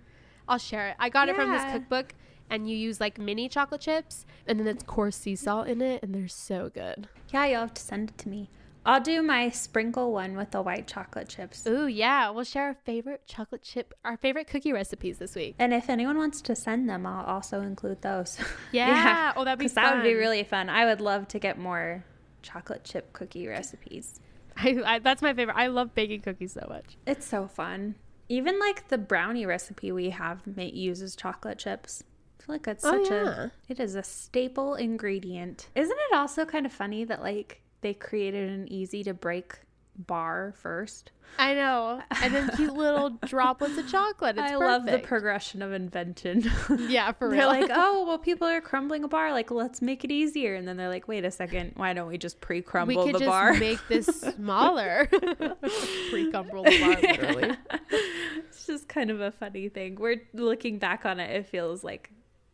I'll 0.47 0.57
share 0.57 0.89
it. 0.89 0.95
I 0.99 1.09
got 1.09 1.29
it 1.29 1.35
from 1.35 1.51
this 1.51 1.63
cookbook, 1.71 2.13
and 2.49 2.69
you 2.69 2.75
use 2.75 2.99
like 2.99 3.17
mini 3.19 3.49
chocolate 3.49 3.81
chips, 3.81 4.25
and 4.47 4.59
then 4.59 4.67
it's 4.67 4.83
coarse 4.83 5.15
sea 5.17 5.35
salt 5.35 5.67
in 5.67 5.81
it, 5.81 6.01
and 6.01 6.13
they're 6.15 6.27
so 6.27 6.69
good. 6.73 7.07
Yeah, 7.33 7.45
you'll 7.45 7.59
have 7.61 7.73
to 7.75 7.81
send 7.81 8.09
it 8.09 8.17
to 8.19 8.29
me. 8.29 8.49
I'll 8.85 9.01
do 9.01 9.21
my 9.21 9.49
sprinkle 9.49 10.13
one 10.13 10.35
with 10.37 10.51
the 10.51 10.61
white 10.61 10.87
chocolate 10.87 11.27
chips. 11.27 11.67
Ooh, 11.67 11.85
yeah. 11.85 12.29
We'll 12.29 12.45
share 12.45 12.63
our 12.67 12.73
favorite 12.85 13.27
chocolate 13.27 13.61
chip, 13.61 13.93
our 14.05 14.15
favorite 14.17 14.47
cookie 14.47 14.71
recipes 14.71 15.17
this 15.19 15.35
week. 15.35 15.55
And 15.59 15.73
if 15.73 15.89
anyone 15.89 16.17
wants 16.17 16.41
to 16.43 16.55
send 16.55 16.89
them, 16.89 17.05
I'll 17.05 17.25
also 17.25 17.61
include 17.61 18.01
those. 18.01 18.39
Yeah. 18.71 19.33
Oh, 19.35 19.43
that'd 19.43 19.59
be 19.59 19.65
'cause 19.65 19.73
that 19.73 19.95
would 19.95 20.03
be 20.03 20.13
really 20.15 20.43
fun. 20.43 20.69
I 20.69 20.85
would 20.85 21.01
love 21.01 21.27
to 21.29 21.39
get 21.39 21.59
more 21.59 22.05
chocolate 22.41 22.83
chip 22.83 23.13
cookie 23.13 23.47
recipes. 23.47 24.19
I, 24.57 24.81
I, 24.85 24.99
that's 24.99 25.21
my 25.21 25.33
favorite. 25.33 25.55
I 25.57 25.67
love 25.67 25.95
baking 25.95 26.21
cookies 26.21 26.53
so 26.53 26.65
much. 26.69 26.97
It's 27.05 27.25
so 27.25 27.47
fun. 27.47 27.95
Even 28.27 28.59
like 28.59 28.87
the 28.89 28.97
brownie 28.97 29.45
recipe 29.45 29.91
we 29.91 30.09
have 30.11 30.41
uses 30.55 31.15
chocolate 31.15 31.57
chips. 31.57 32.03
I 32.39 32.43
feel 32.43 32.55
like 32.55 32.67
it's 32.67 32.85
Oh, 32.85 33.03
such 33.03 33.11
yeah. 33.11 33.43
a 33.45 33.51
it 33.69 33.79
is 33.79 33.95
a 33.95 34.03
staple 34.03 34.75
ingredient. 34.75 35.67
Isn't 35.75 35.97
it 36.11 36.15
also 36.15 36.45
kind 36.45 36.65
of 36.65 36.71
funny 36.73 37.03
that 37.05 37.21
like 37.21 37.61
they 37.81 37.93
created 37.93 38.49
an 38.49 38.71
easy 38.71 39.03
to 39.03 39.13
break 39.13 39.59
bar 39.99 40.53
first. 40.57 41.11
I 41.37 41.53
know. 41.53 42.01
And 42.23 42.33
then 42.33 42.49
cute 42.55 42.73
little 42.73 43.09
droplets 43.25 43.77
of 43.77 43.87
chocolate. 43.87 44.37
It's 44.37 44.51
I 44.51 44.55
love 44.55 44.85
the 44.85 44.97
progression 44.99 45.61
of 45.61 45.71
invention. 45.73 46.49
Yeah, 46.89 47.11
for 47.11 47.29
They're 47.29 47.39
real. 47.41 47.47
like, 47.47 47.69
oh, 47.71 48.05
well, 48.07 48.17
people 48.17 48.47
are 48.47 48.61
crumbling 48.61 49.03
a 49.03 49.07
bar. 49.07 49.31
Like, 49.31 49.51
let's 49.51 49.81
make 49.81 50.03
it 50.03 50.11
easier. 50.11 50.55
And 50.55 50.67
then 50.67 50.75
they're 50.77 50.89
like, 50.89 51.07
wait 51.07 51.23
a 51.25 51.29
second. 51.31 51.73
Why 51.75 51.93
don't 51.93 52.07
we 52.07 52.17
just 52.17 52.41
pre-crumble 52.41 53.05
could 53.05 53.15
the 53.15 53.19
just 53.19 53.29
bar? 53.29 53.53
make 53.53 53.79
this 53.87 54.07
smaller. 54.07 55.07
Pre-crumble 56.09 56.63
the 56.63 56.79
bar, 56.79 57.01
literally. 57.01 57.57
it's 58.47 58.65
just 58.65 58.87
kind 58.87 59.11
of 59.11 59.21
a 59.21 59.31
funny 59.31 59.69
thing. 59.69 59.95
We're 59.95 60.21
looking 60.33 60.79
back 60.79 61.05
on 61.05 61.19
it. 61.19 61.29
It 61.35 61.45
feels 61.47 61.83
like, 61.83 62.09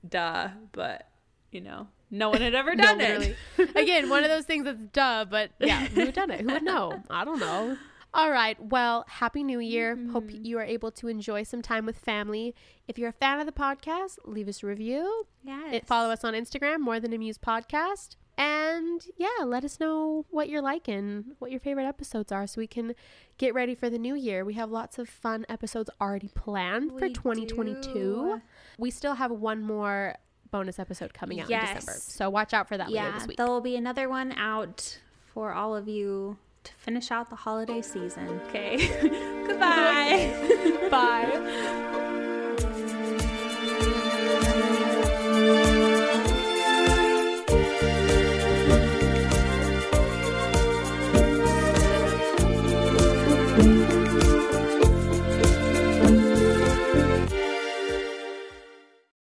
duh, 0.07 0.49
but 0.73 1.07
you 1.51 1.61
know, 1.61 1.87
no 2.11 2.29
one 2.29 2.41
had 2.41 2.55
ever 2.55 2.75
done 2.75 2.97
literally. 2.97 3.35
it. 3.57 3.69
Again, 3.75 4.09
one 4.09 4.23
of 4.23 4.29
those 4.29 4.45
things 4.45 4.65
that's 4.65 4.81
duh, 4.93 5.25
but 5.29 5.51
yeah, 5.59 5.87
who 5.87 6.11
done 6.11 6.31
it? 6.31 6.41
Who 6.41 6.47
would 6.47 6.63
know? 6.63 7.01
I 7.09 7.25
don't 7.25 7.39
know. 7.39 7.77
All 8.15 8.31
right. 8.31 8.57
Well, 8.63 9.03
happy 9.09 9.43
new 9.43 9.59
year. 9.59 9.97
Hope 10.13 10.23
mm-hmm. 10.23 10.45
you 10.45 10.57
are 10.57 10.63
able 10.63 10.89
to 10.91 11.09
enjoy 11.09 11.43
some 11.43 11.61
time 11.61 11.85
with 11.85 11.97
family. 11.97 12.55
If 12.87 12.97
you're 12.97 13.09
a 13.09 13.13
fan 13.13 13.41
of 13.41 13.45
the 13.45 13.51
podcast, 13.51 14.19
leave 14.23 14.47
us 14.47 14.63
a 14.63 14.67
review. 14.67 15.27
Yes. 15.43 15.73
It, 15.73 15.87
follow 15.87 16.11
us 16.11 16.23
on 16.23 16.33
Instagram, 16.33 16.79
More 16.79 17.01
Than 17.01 17.11
a 17.11 17.17
Muse 17.17 17.37
Podcast. 17.37 18.15
And 18.37 19.05
yeah, 19.17 19.43
let 19.43 19.65
us 19.65 19.81
know 19.81 20.25
what 20.29 20.47
you're 20.47 20.61
liking, 20.61 21.33
what 21.39 21.51
your 21.51 21.59
favorite 21.59 21.87
episodes 21.87 22.31
are, 22.31 22.47
so 22.47 22.59
we 22.59 22.67
can 22.67 22.93
get 23.37 23.53
ready 23.53 23.75
for 23.75 23.89
the 23.89 23.97
new 23.97 24.15
year. 24.15 24.45
We 24.45 24.53
have 24.53 24.71
lots 24.71 24.97
of 24.97 25.09
fun 25.09 25.45
episodes 25.49 25.89
already 25.99 26.29
planned 26.29 26.97
for 26.97 27.09
2022. 27.09 27.81
do. 27.93 28.41
We 28.77 28.91
still 28.91 29.15
have 29.15 29.31
one 29.31 29.61
more 29.61 30.15
bonus 30.55 30.79
episode 30.79 31.13
coming 31.13 31.41
out 31.41 31.49
in 31.49 31.59
December. 31.59 31.99
So 31.99 32.29
watch 32.29 32.53
out 32.53 32.69
for 32.69 32.77
that 32.77 32.89
yeah, 32.89 33.11
this 33.11 33.27
week. 33.27 33.37
there 33.37 33.47
will 33.47 33.59
be 33.59 33.75
another 33.75 34.07
one 34.07 34.31
out 34.33 34.99
for 35.33 35.51
all 35.51 35.75
of 35.75 35.89
you 35.89 36.37
to 36.63 36.73
finish 36.73 37.11
out 37.11 37.29
the 37.29 37.35
holiday 37.35 37.81
season. 37.81 38.39
Okay. 38.47 38.87
Goodbye. 39.47 40.87
Bye. 40.89 42.01